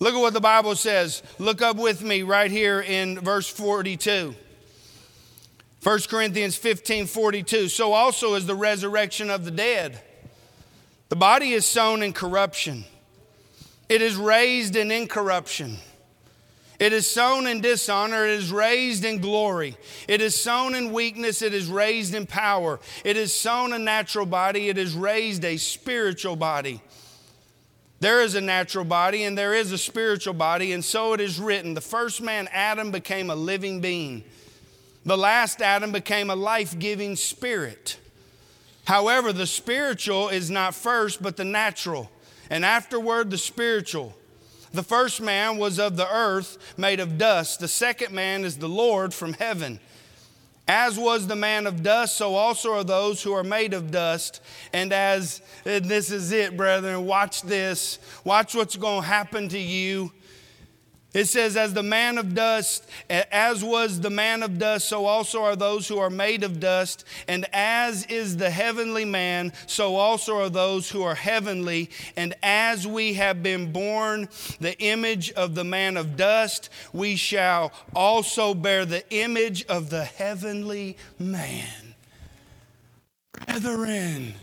Look 0.00 0.14
at 0.16 0.20
what 0.20 0.32
the 0.32 0.40
Bible 0.40 0.74
says. 0.74 1.22
Look 1.38 1.62
up 1.62 1.76
with 1.76 2.02
me 2.02 2.22
right 2.22 2.50
here 2.50 2.80
in 2.80 3.20
verse 3.20 3.46
42. 3.48 4.34
1 5.80 6.00
Corinthians 6.08 6.56
15 6.56 7.06
42. 7.06 7.68
So 7.68 7.92
also 7.92 8.34
is 8.34 8.46
the 8.46 8.56
resurrection 8.56 9.30
of 9.30 9.44
the 9.44 9.52
dead. 9.52 10.02
The 11.08 11.14
body 11.14 11.52
is 11.52 11.66
sown 11.66 12.02
in 12.02 12.12
corruption, 12.12 12.84
it 13.88 14.02
is 14.02 14.16
raised 14.16 14.74
in 14.74 14.90
incorruption. 14.90 15.78
It 16.82 16.92
is 16.92 17.08
sown 17.08 17.46
in 17.46 17.60
dishonor, 17.60 18.26
it 18.26 18.40
is 18.40 18.50
raised 18.50 19.04
in 19.04 19.20
glory. 19.20 19.76
It 20.08 20.20
is 20.20 20.34
sown 20.34 20.74
in 20.74 20.92
weakness, 20.92 21.40
it 21.40 21.54
is 21.54 21.68
raised 21.68 22.12
in 22.12 22.26
power. 22.26 22.80
It 23.04 23.16
is 23.16 23.32
sown 23.32 23.72
a 23.72 23.78
natural 23.78 24.26
body, 24.26 24.68
it 24.68 24.76
is 24.76 24.92
raised 24.92 25.44
a 25.44 25.58
spiritual 25.58 26.34
body. 26.34 26.82
There 28.00 28.20
is 28.20 28.34
a 28.34 28.40
natural 28.40 28.84
body 28.84 29.22
and 29.22 29.38
there 29.38 29.54
is 29.54 29.70
a 29.70 29.78
spiritual 29.78 30.34
body, 30.34 30.72
and 30.72 30.84
so 30.84 31.12
it 31.12 31.20
is 31.20 31.38
written 31.38 31.74
the 31.74 31.80
first 31.80 32.20
man, 32.20 32.48
Adam, 32.50 32.90
became 32.90 33.30
a 33.30 33.36
living 33.36 33.80
being. 33.80 34.24
The 35.04 35.16
last 35.16 35.62
Adam 35.62 35.92
became 35.92 36.30
a 36.30 36.34
life 36.34 36.76
giving 36.76 37.14
spirit. 37.14 37.96
However, 38.86 39.32
the 39.32 39.46
spiritual 39.46 40.30
is 40.30 40.50
not 40.50 40.74
first, 40.74 41.22
but 41.22 41.36
the 41.36 41.44
natural, 41.44 42.10
and 42.50 42.64
afterward 42.64 43.30
the 43.30 43.38
spiritual. 43.38 44.16
The 44.72 44.82
first 44.82 45.20
man 45.20 45.58
was 45.58 45.78
of 45.78 45.96
the 45.96 46.08
earth, 46.10 46.74
made 46.76 47.00
of 47.00 47.18
dust. 47.18 47.60
The 47.60 47.68
second 47.68 48.14
man 48.14 48.44
is 48.44 48.56
the 48.56 48.68
Lord 48.68 49.12
from 49.12 49.34
heaven. 49.34 49.80
As 50.66 50.98
was 50.98 51.26
the 51.26 51.36
man 51.36 51.66
of 51.66 51.82
dust, 51.82 52.16
so 52.16 52.34
also 52.34 52.72
are 52.72 52.84
those 52.84 53.22
who 53.22 53.32
are 53.32 53.44
made 53.44 53.74
of 53.74 53.90
dust. 53.90 54.40
And 54.72 54.92
as 54.92 55.42
and 55.64 55.84
this 55.84 56.10
is 56.10 56.32
it, 56.32 56.56
brethren, 56.56 57.04
watch 57.04 57.42
this. 57.42 57.98
Watch 58.24 58.54
what's 58.54 58.76
going 58.76 59.02
to 59.02 59.06
happen 59.06 59.48
to 59.48 59.58
you 59.58 60.12
it 61.14 61.26
says, 61.26 61.56
As 61.56 61.74
the 61.74 61.82
man 61.82 62.16
of 62.16 62.34
dust, 62.34 62.88
as 63.10 63.62
was 63.62 64.00
the 64.00 64.10
man 64.10 64.42
of 64.42 64.58
dust, 64.58 64.88
so 64.88 65.04
also 65.04 65.42
are 65.42 65.56
those 65.56 65.86
who 65.86 65.98
are 65.98 66.08
made 66.08 66.42
of 66.42 66.58
dust. 66.58 67.04
And 67.28 67.44
as 67.52 68.06
is 68.06 68.38
the 68.38 68.48
heavenly 68.48 69.04
man, 69.04 69.52
so 69.66 69.96
also 69.96 70.38
are 70.38 70.48
those 70.48 70.88
who 70.90 71.02
are 71.02 71.14
heavenly. 71.14 71.90
And 72.16 72.34
as 72.42 72.86
we 72.86 73.14
have 73.14 73.42
been 73.42 73.72
born 73.72 74.28
the 74.60 74.78
image 74.78 75.30
of 75.32 75.54
the 75.54 75.64
man 75.64 75.98
of 75.98 76.16
dust, 76.16 76.70
we 76.94 77.16
shall 77.16 77.72
also 77.94 78.54
bear 78.54 78.86
the 78.86 79.08
image 79.10 79.66
of 79.66 79.90
the 79.90 80.04
heavenly 80.04 80.96
man. 81.18 81.94
Brethren, 83.32 84.34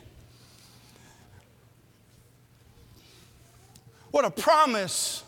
what 4.12 4.26
a 4.26 4.32
promise! 4.32 5.24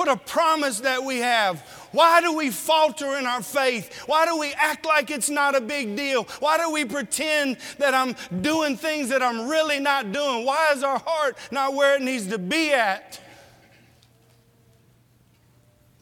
What 0.00 0.08
a 0.08 0.16
promise 0.16 0.80
that 0.80 1.04
we 1.04 1.18
have. 1.18 1.60
Why 1.92 2.22
do 2.22 2.34
we 2.34 2.48
falter 2.48 3.18
in 3.18 3.26
our 3.26 3.42
faith? 3.42 3.94
Why 4.06 4.24
do 4.24 4.38
we 4.38 4.50
act 4.54 4.86
like 4.86 5.10
it's 5.10 5.28
not 5.28 5.54
a 5.54 5.60
big 5.60 5.94
deal? 5.94 6.24
Why 6.38 6.56
do 6.56 6.72
we 6.72 6.86
pretend 6.86 7.58
that 7.76 7.92
I'm 7.92 8.16
doing 8.40 8.78
things 8.78 9.10
that 9.10 9.22
I'm 9.22 9.46
really 9.46 9.78
not 9.78 10.10
doing? 10.10 10.46
Why 10.46 10.72
is 10.72 10.82
our 10.82 10.98
heart 11.04 11.36
not 11.50 11.74
where 11.74 11.96
it 11.96 12.00
needs 12.00 12.28
to 12.28 12.38
be 12.38 12.72
at? 12.72 13.20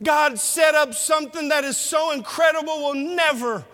God 0.00 0.38
set 0.38 0.76
up 0.76 0.94
something 0.94 1.48
that 1.48 1.64
is 1.64 1.76
so 1.76 2.12
incredible, 2.12 2.76
we'll 2.76 2.94
never 2.94 3.64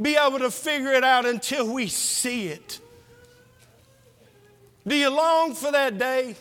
be 0.00 0.14
able 0.14 0.38
to 0.38 0.52
figure 0.52 0.92
it 0.92 1.02
out 1.02 1.26
until 1.26 1.66
we 1.66 1.88
see 1.88 2.46
it. 2.46 2.78
Do 4.86 4.94
you 4.94 5.10
long 5.10 5.52
for 5.52 5.72
that 5.72 5.98
day? 5.98 6.36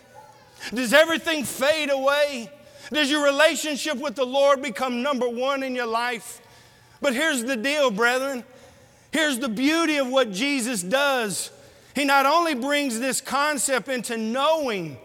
Does 0.71 0.93
everything 0.93 1.43
fade 1.45 1.89
away? 1.89 2.51
Does 2.93 3.09
your 3.09 3.23
relationship 3.23 3.97
with 3.97 4.15
the 4.15 4.25
Lord 4.25 4.61
become 4.61 5.01
number 5.01 5.27
one 5.27 5.63
in 5.63 5.73
your 5.73 5.87
life? 5.87 6.39
But 7.01 7.13
here's 7.13 7.43
the 7.43 7.57
deal, 7.57 7.89
brethren. 7.89 8.43
Here's 9.11 9.39
the 9.39 9.49
beauty 9.49 9.97
of 9.97 10.07
what 10.07 10.31
Jesus 10.31 10.83
does. 10.83 11.51
He 11.95 12.05
not 12.05 12.25
only 12.25 12.55
brings 12.55 12.99
this 12.99 13.19
concept 13.19 13.87
into 13.89 14.15
knowing 14.15 14.97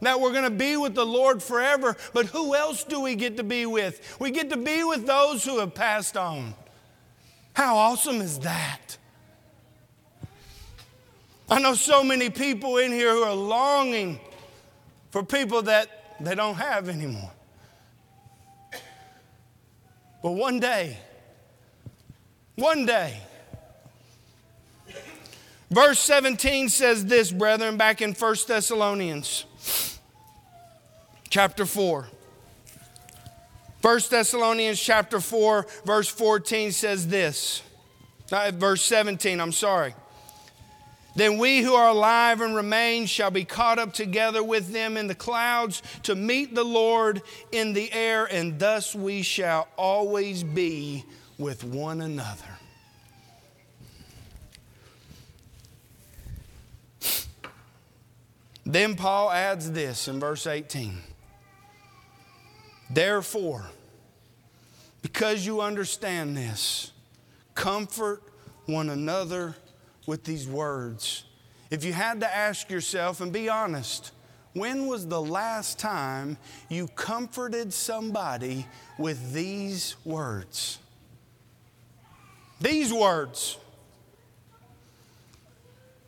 that 0.00 0.20
we're 0.20 0.32
going 0.32 0.44
to 0.44 0.50
be 0.50 0.76
with 0.76 0.94
the 0.94 1.04
Lord 1.04 1.42
forever, 1.42 1.96
but 2.12 2.26
who 2.26 2.54
else 2.54 2.82
do 2.84 3.00
we 3.00 3.14
get 3.14 3.36
to 3.36 3.44
be 3.44 3.66
with? 3.66 4.16
We 4.18 4.30
get 4.30 4.50
to 4.50 4.56
be 4.56 4.82
with 4.82 5.06
those 5.06 5.44
who 5.44 5.60
have 5.60 5.74
passed 5.74 6.16
on. 6.16 6.54
How 7.52 7.76
awesome 7.76 8.20
is 8.20 8.40
that? 8.40 8.96
I 11.48 11.60
know 11.60 11.74
so 11.74 12.02
many 12.02 12.30
people 12.30 12.78
in 12.78 12.90
here 12.90 13.12
who 13.12 13.22
are 13.22 13.34
longing 13.34 14.18
for 15.10 15.22
people 15.22 15.62
that 15.62 16.03
they 16.20 16.34
don't 16.34 16.54
have 16.56 16.88
anymore. 16.88 17.30
But 20.22 20.32
one 20.32 20.58
day, 20.58 20.96
one 22.54 22.86
day, 22.86 23.18
verse 25.70 25.98
17 25.98 26.68
says 26.70 27.04
this, 27.04 27.30
brethren, 27.30 27.76
back 27.76 28.00
in 28.00 28.14
1 28.14 28.36
Thessalonians 28.46 29.44
chapter 31.28 31.66
4. 31.66 32.06
1 33.82 34.00
Thessalonians 34.08 34.80
chapter 34.80 35.20
4, 35.20 35.66
verse 35.84 36.08
14 36.08 36.72
says 36.72 37.06
this. 37.06 37.62
Uh, 38.32 38.50
verse 38.54 38.82
17, 38.82 39.40
I'm 39.40 39.52
sorry. 39.52 39.94
Then 41.16 41.38
we 41.38 41.62
who 41.62 41.74
are 41.74 41.90
alive 41.90 42.40
and 42.40 42.56
remain 42.56 43.06
shall 43.06 43.30
be 43.30 43.44
caught 43.44 43.78
up 43.78 43.92
together 43.92 44.42
with 44.42 44.72
them 44.72 44.96
in 44.96 45.06
the 45.06 45.14
clouds 45.14 45.82
to 46.02 46.14
meet 46.14 46.54
the 46.54 46.64
Lord 46.64 47.22
in 47.52 47.72
the 47.72 47.92
air, 47.92 48.24
and 48.24 48.58
thus 48.58 48.94
we 48.94 49.22
shall 49.22 49.68
always 49.76 50.42
be 50.42 51.04
with 51.38 51.62
one 51.62 52.00
another. 52.00 52.58
Then 58.66 58.96
Paul 58.96 59.30
adds 59.30 59.70
this 59.70 60.08
in 60.08 60.18
verse 60.18 60.46
18 60.46 60.98
Therefore, 62.90 63.66
because 65.02 65.44
you 65.46 65.60
understand 65.60 66.36
this, 66.36 66.90
comfort 67.54 68.22
one 68.66 68.88
another 68.88 69.54
with 70.06 70.24
these 70.24 70.46
words. 70.46 71.24
If 71.70 71.84
you 71.84 71.92
had 71.92 72.20
to 72.20 72.36
ask 72.36 72.70
yourself 72.70 73.20
and 73.20 73.32
be 73.32 73.48
honest, 73.48 74.12
when 74.52 74.86
was 74.86 75.06
the 75.08 75.20
last 75.20 75.78
time 75.78 76.38
you 76.68 76.86
comforted 76.88 77.72
somebody 77.72 78.66
with 78.98 79.32
these 79.32 79.96
words? 80.04 80.78
These 82.60 82.92
words. 82.92 83.58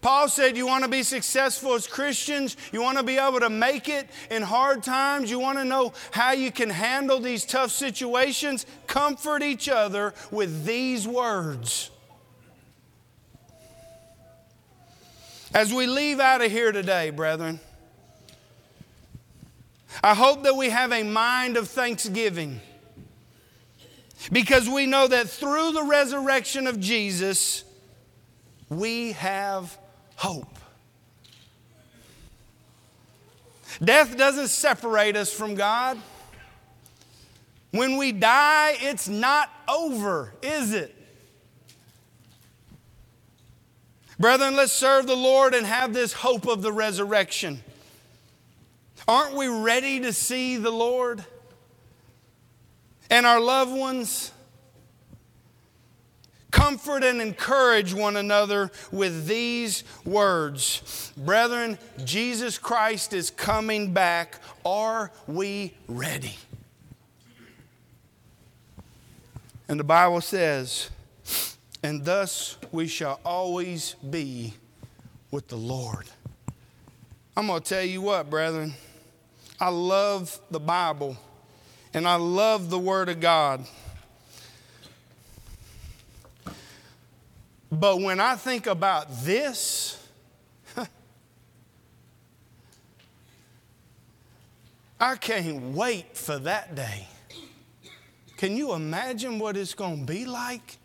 Paul 0.00 0.28
said, 0.28 0.56
You 0.56 0.68
want 0.68 0.84
to 0.84 0.90
be 0.90 1.02
successful 1.02 1.74
as 1.74 1.88
Christians? 1.88 2.56
You 2.72 2.80
want 2.80 2.96
to 2.98 3.02
be 3.02 3.18
able 3.18 3.40
to 3.40 3.50
make 3.50 3.88
it 3.88 4.08
in 4.30 4.42
hard 4.42 4.84
times? 4.84 5.28
You 5.28 5.40
want 5.40 5.58
to 5.58 5.64
know 5.64 5.92
how 6.12 6.30
you 6.30 6.52
can 6.52 6.70
handle 6.70 7.18
these 7.18 7.44
tough 7.44 7.72
situations? 7.72 8.66
Comfort 8.86 9.42
each 9.42 9.68
other 9.68 10.14
with 10.30 10.64
these 10.64 11.08
words. 11.08 11.90
As 15.56 15.72
we 15.72 15.86
leave 15.86 16.20
out 16.20 16.44
of 16.44 16.52
here 16.52 16.70
today, 16.70 17.08
brethren, 17.08 17.60
I 20.04 20.14
hope 20.14 20.42
that 20.42 20.54
we 20.54 20.68
have 20.68 20.92
a 20.92 21.02
mind 21.02 21.56
of 21.56 21.66
thanksgiving 21.66 22.60
because 24.30 24.68
we 24.68 24.84
know 24.84 25.06
that 25.06 25.30
through 25.30 25.72
the 25.72 25.82
resurrection 25.82 26.66
of 26.66 26.78
Jesus, 26.78 27.64
we 28.68 29.12
have 29.12 29.78
hope. 30.16 30.58
Death 33.82 34.14
doesn't 34.18 34.48
separate 34.48 35.16
us 35.16 35.32
from 35.32 35.54
God. 35.54 35.98
When 37.70 37.96
we 37.96 38.12
die, 38.12 38.76
it's 38.80 39.08
not 39.08 39.50
over, 39.66 40.34
is 40.42 40.74
it? 40.74 40.95
Brethren, 44.18 44.56
let's 44.56 44.72
serve 44.72 45.06
the 45.06 45.16
Lord 45.16 45.54
and 45.54 45.66
have 45.66 45.92
this 45.92 46.12
hope 46.12 46.46
of 46.46 46.62
the 46.62 46.72
resurrection. 46.72 47.62
Aren't 49.06 49.36
we 49.36 49.46
ready 49.46 50.00
to 50.00 50.12
see 50.12 50.56
the 50.56 50.70
Lord 50.70 51.24
and 53.10 53.26
our 53.26 53.40
loved 53.40 53.72
ones? 53.72 54.32
Comfort 56.50 57.04
and 57.04 57.20
encourage 57.20 57.92
one 57.92 58.16
another 58.16 58.70
with 58.90 59.26
these 59.26 59.84
words 60.06 61.12
Brethren, 61.16 61.78
Jesus 62.04 62.56
Christ 62.58 63.12
is 63.12 63.28
coming 63.28 63.92
back. 63.92 64.40
Are 64.64 65.12
we 65.26 65.74
ready? 65.86 66.36
And 69.68 69.78
the 69.78 69.84
Bible 69.84 70.20
says, 70.20 70.90
and 71.86 72.04
thus 72.04 72.58
we 72.72 72.88
shall 72.88 73.20
always 73.24 73.94
be 74.10 74.52
with 75.30 75.46
the 75.46 75.54
Lord. 75.54 76.06
I'm 77.36 77.46
going 77.46 77.62
to 77.62 77.68
tell 77.68 77.84
you 77.84 78.02
what, 78.02 78.28
brethren. 78.28 78.74
I 79.60 79.68
love 79.68 80.40
the 80.50 80.58
Bible 80.58 81.16
and 81.94 82.08
I 82.08 82.16
love 82.16 82.70
the 82.70 82.78
Word 82.78 83.08
of 83.08 83.20
God. 83.20 83.64
But 87.70 88.00
when 88.00 88.18
I 88.18 88.34
think 88.34 88.66
about 88.66 89.22
this, 89.22 90.04
I 94.98 95.14
can't 95.14 95.72
wait 95.72 96.16
for 96.16 96.36
that 96.40 96.74
day. 96.74 97.06
Can 98.38 98.56
you 98.56 98.74
imagine 98.74 99.38
what 99.38 99.56
it's 99.56 99.74
going 99.74 100.04
to 100.04 100.12
be 100.12 100.24
like? 100.24 100.78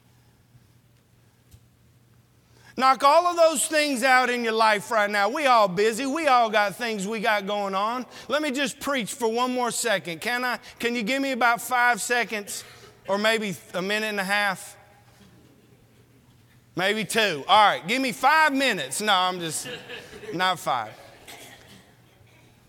Knock 2.81 3.03
all 3.03 3.27
of 3.27 3.37
those 3.37 3.67
things 3.67 4.01
out 4.01 4.31
in 4.31 4.43
your 4.43 4.53
life 4.53 4.89
right 4.89 5.07
now. 5.07 5.29
We 5.29 5.45
all 5.45 5.67
busy. 5.67 6.07
We 6.07 6.25
all 6.25 6.49
got 6.49 6.75
things 6.75 7.05
we 7.05 7.19
got 7.19 7.45
going 7.45 7.75
on. 7.75 8.07
Let 8.27 8.41
me 8.41 8.49
just 8.49 8.79
preach 8.79 9.13
for 9.13 9.31
one 9.31 9.53
more 9.53 9.69
second. 9.69 10.19
Can 10.19 10.43
I? 10.43 10.57
Can 10.79 10.95
you 10.95 11.03
give 11.03 11.21
me 11.21 11.31
about 11.31 11.61
five 11.61 12.01
seconds 12.01 12.63
or 13.07 13.19
maybe 13.19 13.55
a 13.75 13.83
minute 13.83 14.07
and 14.07 14.19
a 14.19 14.23
half? 14.23 14.75
Maybe 16.75 17.05
two. 17.05 17.43
All 17.47 17.67
right, 17.67 17.87
give 17.87 18.01
me 18.01 18.11
five 18.13 18.51
minutes. 18.51 18.99
No, 18.99 19.13
I'm 19.13 19.39
just 19.39 19.67
not 20.33 20.57
five. 20.57 20.91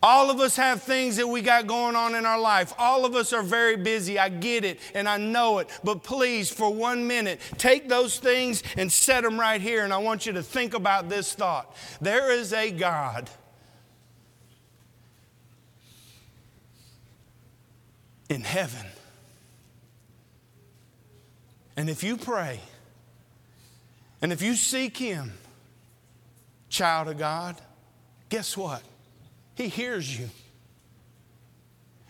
All 0.03 0.31
of 0.31 0.41
us 0.41 0.57
have 0.57 0.83
things 0.83 1.17
that 1.17 1.29
we 1.29 1.43
got 1.43 1.69
going 1.69 1.95
on 1.95 2.17
in 2.17 2.27
our 2.27 2.41
life. 2.41 2.75
All 2.77 3.05
of 3.05 3.15
us 3.15 3.33
are 3.33 3.43
very 3.43 3.77
busy. 3.77 4.19
I 4.19 4.31
get 4.31 4.65
it 4.65 4.81
and 4.95 5.09
I 5.09 5.17
know 5.17 5.59
it. 5.59 5.69
But 5.85 6.03
please, 6.03 6.51
for 6.51 6.75
one 6.75 7.07
minute, 7.07 7.41
take 7.57 7.89
those 7.89 8.19
things 8.19 8.65
and 8.77 8.91
set 8.91 9.23
them 9.23 9.39
right 9.39 9.61
here. 9.61 9.85
And 9.85 9.93
I 9.93 9.99
want 9.99 10.27
you 10.27 10.33
to 10.33 10.43
think 10.43 10.75
about 10.75 11.09
this 11.09 11.33
thought 11.35 11.77
there 12.01 12.33
is 12.33 12.53
a 12.53 12.73
God. 12.73 13.31
In 18.29 18.41
heaven. 18.41 18.87
And 21.77 21.89
if 21.89 22.03
you 22.03 22.17
pray 22.17 22.61
and 24.21 24.33
if 24.33 24.41
you 24.41 24.55
seek 24.55 24.97
Him, 24.97 25.33
child 26.69 27.09
of 27.09 27.19
God, 27.19 27.61
guess 28.29 28.57
what? 28.57 28.83
He 29.55 29.69
hears 29.69 30.19
you. 30.19 30.29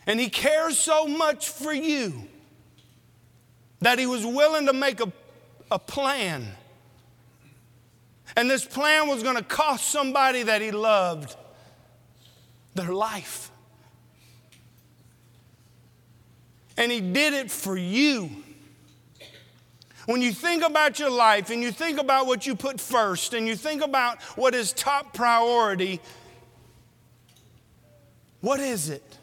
And 0.05 0.19
He 0.19 0.29
cares 0.29 0.77
so 0.77 1.07
much 1.07 1.49
for 1.49 1.73
you 1.73 2.27
that 3.81 3.99
He 3.99 4.05
was 4.05 4.25
willing 4.25 4.65
to 4.67 4.73
make 4.73 4.99
a, 4.99 5.11
a 5.71 5.79
plan. 5.79 6.47
And 8.35 8.49
this 8.49 8.65
plan 8.65 9.07
was 9.07 9.23
going 9.23 9.35
to 9.35 9.43
cost 9.43 9.87
somebody 9.87 10.43
that 10.43 10.61
He 10.61 10.71
loved 10.71 11.35
their 12.75 12.93
life. 12.93 13.51
And 16.77 16.91
He 16.91 17.01
did 17.01 17.33
it 17.33 17.51
for 17.51 17.77
you. 17.77 18.29
When 20.05 20.21
you 20.21 20.33
think 20.33 20.63
about 20.63 20.99
your 20.99 21.09
life 21.09 21.49
and 21.49 21.61
you 21.63 21.71
think 21.71 21.97
about 21.97 22.27
what 22.27 22.45
you 22.45 22.55
put 22.55 22.81
first 22.81 23.33
and 23.33 23.47
you 23.47 23.55
think 23.55 23.81
about 23.81 24.21
what 24.35 24.53
is 24.53 24.73
top 24.73 25.13
priority, 25.13 26.01
what 28.43 28.59
is 28.59 28.89
it? 28.89 29.17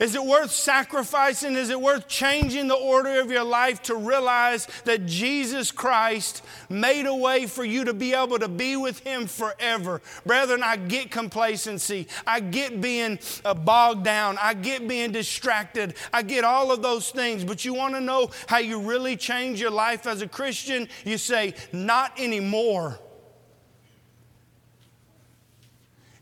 Is 0.00 0.14
it 0.14 0.24
worth 0.24 0.52
sacrificing? 0.52 1.54
Is 1.54 1.68
it 1.68 1.78
worth 1.78 2.08
changing 2.08 2.68
the 2.68 2.74
order 2.74 3.20
of 3.20 3.30
your 3.30 3.44
life 3.44 3.82
to 3.82 3.94
realize 3.94 4.66
that 4.86 5.04
Jesus 5.04 5.70
Christ 5.70 6.42
made 6.70 7.04
a 7.04 7.14
way 7.14 7.44
for 7.44 7.62
you 7.62 7.84
to 7.84 7.92
be 7.92 8.14
able 8.14 8.38
to 8.38 8.48
be 8.48 8.76
with 8.76 9.00
Him 9.00 9.26
forever? 9.26 10.00
Brethren, 10.24 10.62
I 10.62 10.76
get 10.76 11.10
complacency. 11.10 12.08
I 12.26 12.40
get 12.40 12.80
being 12.80 13.18
uh, 13.44 13.52
bogged 13.52 14.04
down. 14.04 14.38
I 14.40 14.54
get 14.54 14.88
being 14.88 15.12
distracted. 15.12 15.94
I 16.10 16.22
get 16.22 16.42
all 16.42 16.72
of 16.72 16.80
those 16.80 17.10
things. 17.10 17.44
But 17.44 17.66
you 17.66 17.74
want 17.74 17.92
to 17.94 18.00
know 18.00 18.30
how 18.46 18.60
you 18.60 18.80
really 18.80 19.18
change 19.18 19.60
your 19.60 19.70
life 19.70 20.06
as 20.06 20.22
a 20.22 20.26
Christian? 20.26 20.88
You 21.04 21.18
say, 21.18 21.52
Not 21.70 22.18
anymore. 22.18 22.98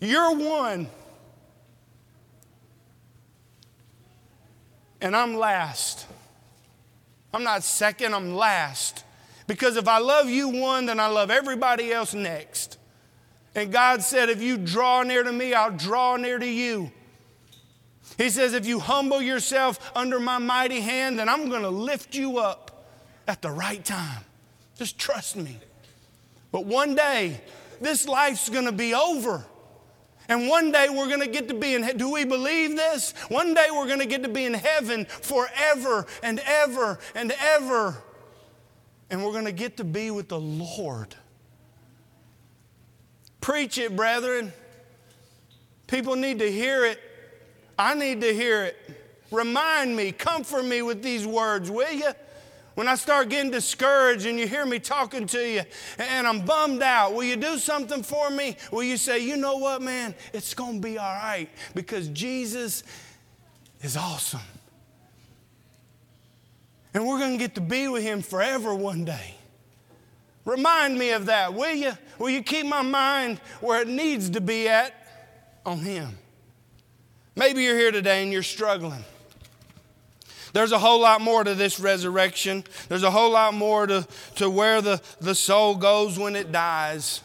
You're 0.00 0.34
one 0.34 0.88
and 5.00 5.16
I'm 5.16 5.36
last. 5.36 6.06
I'm 7.32 7.42
not 7.42 7.62
second, 7.62 8.14
I'm 8.14 8.34
last. 8.34 9.04
Because 9.46 9.76
if 9.76 9.88
I 9.88 9.98
love 9.98 10.28
you 10.28 10.48
one, 10.48 10.86
then 10.86 11.00
I 11.00 11.06
love 11.06 11.30
everybody 11.30 11.92
else 11.92 12.14
next. 12.14 12.78
And 13.54 13.72
God 13.72 14.02
said, 14.02 14.28
if 14.28 14.40
you 14.40 14.56
draw 14.56 15.02
near 15.02 15.22
to 15.22 15.32
me, 15.32 15.54
I'll 15.54 15.72
draw 15.72 16.16
near 16.16 16.38
to 16.38 16.46
you. 16.46 16.92
He 18.16 18.30
says, 18.30 18.52
if 18.52 18.66
you 18.66 18.78
humble 18.78 19.20
yourself 19.20 19.90
under 19.96 20.20
my 20.20 20.38
mighty 20.38 20.80
hand, 20.80 21.18
then 21.18 21.28
I'm 21.28 21.48
going 21.48 21.62
to 21.62 21.70
lift 21.70 22.14
you 22.14 22.38
up 22.38 22.86
at 23.26 23.42
the 23.42 23.50
right 23.50 23.84
time. 23.84 24.24
Just 24.76 24.98
trust 24.98 25.36
me. 25.36 25.58
But 26.52 26.64
one 26.64 26.94
day, 26.94 27.40
this 27.80 28.06
life's 28.06 28.48
going 28.48 28.66
to 28.66 28.72
be 28.72 28.94
over. 28.94 29.44
And 30.30 30.46
one 30.48 30.70
day 30.70 30.86
we're 30.88 31.08
going 31.08 31.20
to 31.20 31.26
get 31.26 31.48
to 31.48 31.54
be 31.54 31.74
in, 31.74 31.82
do 31.96 32.08
we 32.08 32.24
believe 32.24 32.76
this? 32.76 33.12
One 33.28 33.52
day 33.52 33.66
we're 33.72 33.88
going 33.88 33.98
to 33.98 34.06
get 34.06 34.22
to 34.22 34.28
be 34.28 34.44
in 34.44 34.54
heaven 34.54 35.04
forever 35.06 36.06
and 36.22 36.40
ever 36.46 37.00
and 37.16 37.32
ever. 37.32 37.96
And 39.10 39.24
we're 39.24 39.32
going 39.32 39.46
to 39.46 39.52
get 39.52 39.76
to 39.78 39.84
be 39.84 40.12
with 40.12 40.28
the 40.28 40.38
Lord. 40.38 41.16
Preach 43.40 43.76
it, 43.76 43.96
brethren. 43.96 44.52
People 45.88 46.14
need 46.14 46.38
to 46.38 46.50
hear 46.50 46.84
it. 46.84 47.00
I 47.76 47.94
need 47.94 48.20
to 48.20 48.32
hear 48.32 48.62
it. 48.66 48.76
Remind 49.32 49.96
me, 49.96 50.12
comfort 50.12 50.64
me 50.64 50.80
with 50.82 51.02
these 51.02 51.26
words, 51.26 51.72
will 51.72 51.90
you? 51.90 52.12
When 52.74 52.88
I 52.88 52.94
start 52.94 53.28
getting 53.28 53.50
discouraged 53.50 54.26
and 54.26 54.38
you 54.38 54.46
hear 54.46 54.64
me 54.64 54.78
talking 54.78 55.26
to 55.28 55.38
you 55.38 55.62
and 55.98 56.26
I'm 56.26 56.44
bummed 56.44 56.82
out, 56.82 57.14
will 57.14 57.24
you 57.24 57.36
do 57.36 57.58
something 57.58 58.02
for 58.02 58.30
me? 58.30 58.56
Will 58.70 58.84
you 58.84 58.96
say, 58.96 59.18
you 59.18 59.36
know 59.36 59.56
what, 59.56 59.82
man? 59.82 60.14
It's 60.32 60.54
going 60.54 60.74
to 60.74 60.80
be 60.80 60.96
all 60.96 61.12
right 61.12 61.48
because 61.74 62.08
Jesus 62.08 62.84
is 63.82 63.96
awesome. 63.96 64.40
And 66.94 67.06
we're 67.06 67.18
going 67.18 67.32
to 67.32 67.38
get 67.38 67.54
to 67.56 67.60
be 67.60 67.88
with 67.88 68.02
him 68.02 68.22
forever 68.22 68.74
one 68.74 69.04
day. 69.04 69.34
Remind 70.44 70.98
me 70.98 71.10
of 71.10 71.26
that, 71.26 71.54
will 71.54 71.74
you? 71.74 71.92
Will 72.18 72.30
you 72.30 72.42
keep 72.42 72.66
my 72.66 72.82
mind 72.82 73.38
where 73.60 73.82
it 73.82 73.88
needs 73.88 74.30
to 74.30 74.40
be 74.40 74.68
at 74.68 74.94
on 75.64 75.78
him? 75.78 76.16
Maybe 77.36 77.62
you're 77.62 77.76
here 77.76 77.92
today 77.92 78.22
and 78.22 78.32
you're 78.32 78.42
struggling. 78.42 79.04
There's 80.52 80.72
a 80.72 80.78
whole 80.78 81.00
lot 81.00 81.20
more 81.20 81.44
to 81.44 81.54
this 81.54 81.78
resurrection. 81.78 82.64
There's 82.88 83.02
a 83.02 83.10
whole 83.10 83.30
lot 83.30 83.54
more 83.54 83.86
to, 83.86 84.06
to 84.36 84.50
where 84.50 84.82
the, 84.82 85.00
the 85.20 85.34
soul 85.34 85.76
goes 85.76 86.18
when 86.18 86.36
it 86.36 86.52
dies. 86.52 87.22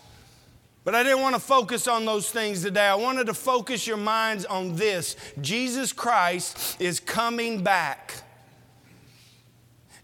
But 0.83 0.93
I 0.93 1.01
didn't 1.01 1.21
want 1.21 1.35
to 1.35 1.41
focus 1.41 1.87
on 1.87 2.05
those 2.05 2.29
things 2.29 2.61
today. 2.61 2.85
I 2.85 2.95
wanted 2.95 3.25
to 3.25 3.33
focus 3.33 3.87
your 3.87 3.97
minds 3.97 4.45
on 4.45 4.75
this 4.75 5.15
Jesus 5.41 5.91
Christ 5.91 6.79
is 6.79 6.99
coming 6.99 7.63
back. 7.63 8.13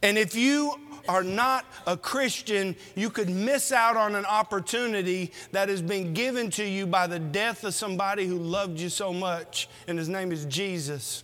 And 0.01 0.17
if 0.17 0.35
you 0.35 0.73
are 1.07 1.23
not 1.23 1.65
a 1.85 1.95
Christian, 1.95 2.75
you 2.95 3.09
could 3.09 3.29
miss 3.29 3.71
out 3.71 3.95
on 3.97 4.15
an 4.15 4.25
opportunity 4.25 5.31
that 5.51 5.69
has 5.69 5.81
been 5.81 6.13
given 6.13 6.49
to 6.51 6.63
you 6.63 6.87
by 6.87 7.07
the 7.07 7.19
death 7.19 7.63
of 7.63 7.73
somebody 7.73 8.25
who 8.25 8.37
loved 8.37 8.79
you 8.79 8.89
so 8.89 9.13
much, 9.13 9.69
and 9.87 9.97
his 9.97 10.09
name 10.09 10.31
is 10.31 10.45
Jesus. 10.45 11.23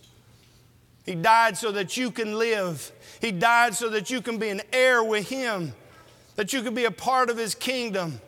He 1.08 1.14
died 1.14 1.56
so 1.56 1.72
that 1.72 1.96
you 1.96 2.10
can 2.10 2.38
live. 2.38 2.92
He 3.22 3.32
died 3.32 3.74
so 3.74 3.88
that 3.88 4.10
you 4.10 4.20
can 4.20 4.36
be 4.36 4.50
an 4.50 4.60
heir 4.74 5.02
with 5.02 5.26
Him, 5.26 5.72
that 6.36 6.52
you 6.52 6.60
can 6.60 6.74
be 6.74 6.84
a 6.84 6.90
part 6.90 7.30
of 7.30 7.38
His 7.38 7.54
kingdom. 7.54 8.20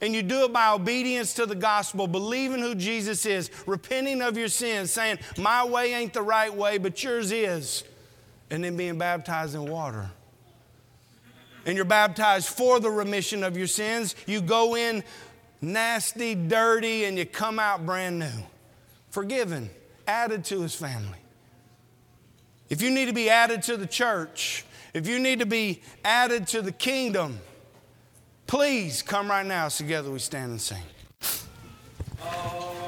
And 0.00 0.12
you 0.12 0.20
do 0.20 0.42
it 0.42 0.52
by 0.52 0.72
obedience 0.72 1.34
to 1.34 1.46
the 1.46 1.54
gospel, 1.54 2.08
believing 2.08 2.58
who 2.58 2.74
Jesus 2.74 3.24
is, 3.24 3.52
repenting 3.68 4.20
of 4.20 4.36
your 4.36 4.48
sins, 4.48 4.90
saying, 4.90 5.20
My 5.38 5.64
way 5.64 5.94
ain't 5.94 6.12
the 6.12 6.22
right 6.22 6.52
way, 6.52 6.76
but 6.76 7.00
yours 7.04 7.30
is. 7.30 7.84
And 8.50 8.64
then 8.64 8.76
being 8.76 8.98
baptized 8.98 9.54
in 9.54 9.66
water. 9.66 10.10
And 11.66 11.76
you're 11.76 11.84
baptized 11.84 12.48
for 12.48 12.80
the 12.80 12.90
remission 12.90 13.44
of 13.44 13.56
your 13.56 13.68
sins. 13.68 14.16
You 14.26 14.40
go 14.40 14.74
in 14.74 15.04
nasty, 15.60 16.34
dirty, 16.34 17.04
and 17.04 17.16
you 17.16 17.26
come 17.26 17.60
out 17.60 17.86
brand 17.86 18.18
new, 18.18 18.42
forgiven, 19.10 19.70
added 20.08 20.44
to 20.46 20.62
his 20.62 20.74
family. 20.74 21.18
If 22.68 22.82
you 22.82 22.90
need 22.90 23.06
to 23.06 23.12
be 23.12 23.28
added 23.28 23.62
to 23.64 23.76
the 23.76 23.86
church, 23.86 24.64
if 24.94 25.06
you 25.06 25.18
need 25.18 25.40
to 25.40 25.46
be 25.46 25.82
added 26.04 26.46
to 26.48 26.62
the 26.62 26.72
kingdom, 26.72 27.40
please 28.46 29.02
come 29.02 29.28
right 29.28 29.46
now. 29.46 29.68
Together 29.68 30.10
we 30.10 30.18
stand 30.18 30.52
and 30.52 30.60
sing. 30.60 30.82
Oh. 32.22 32.83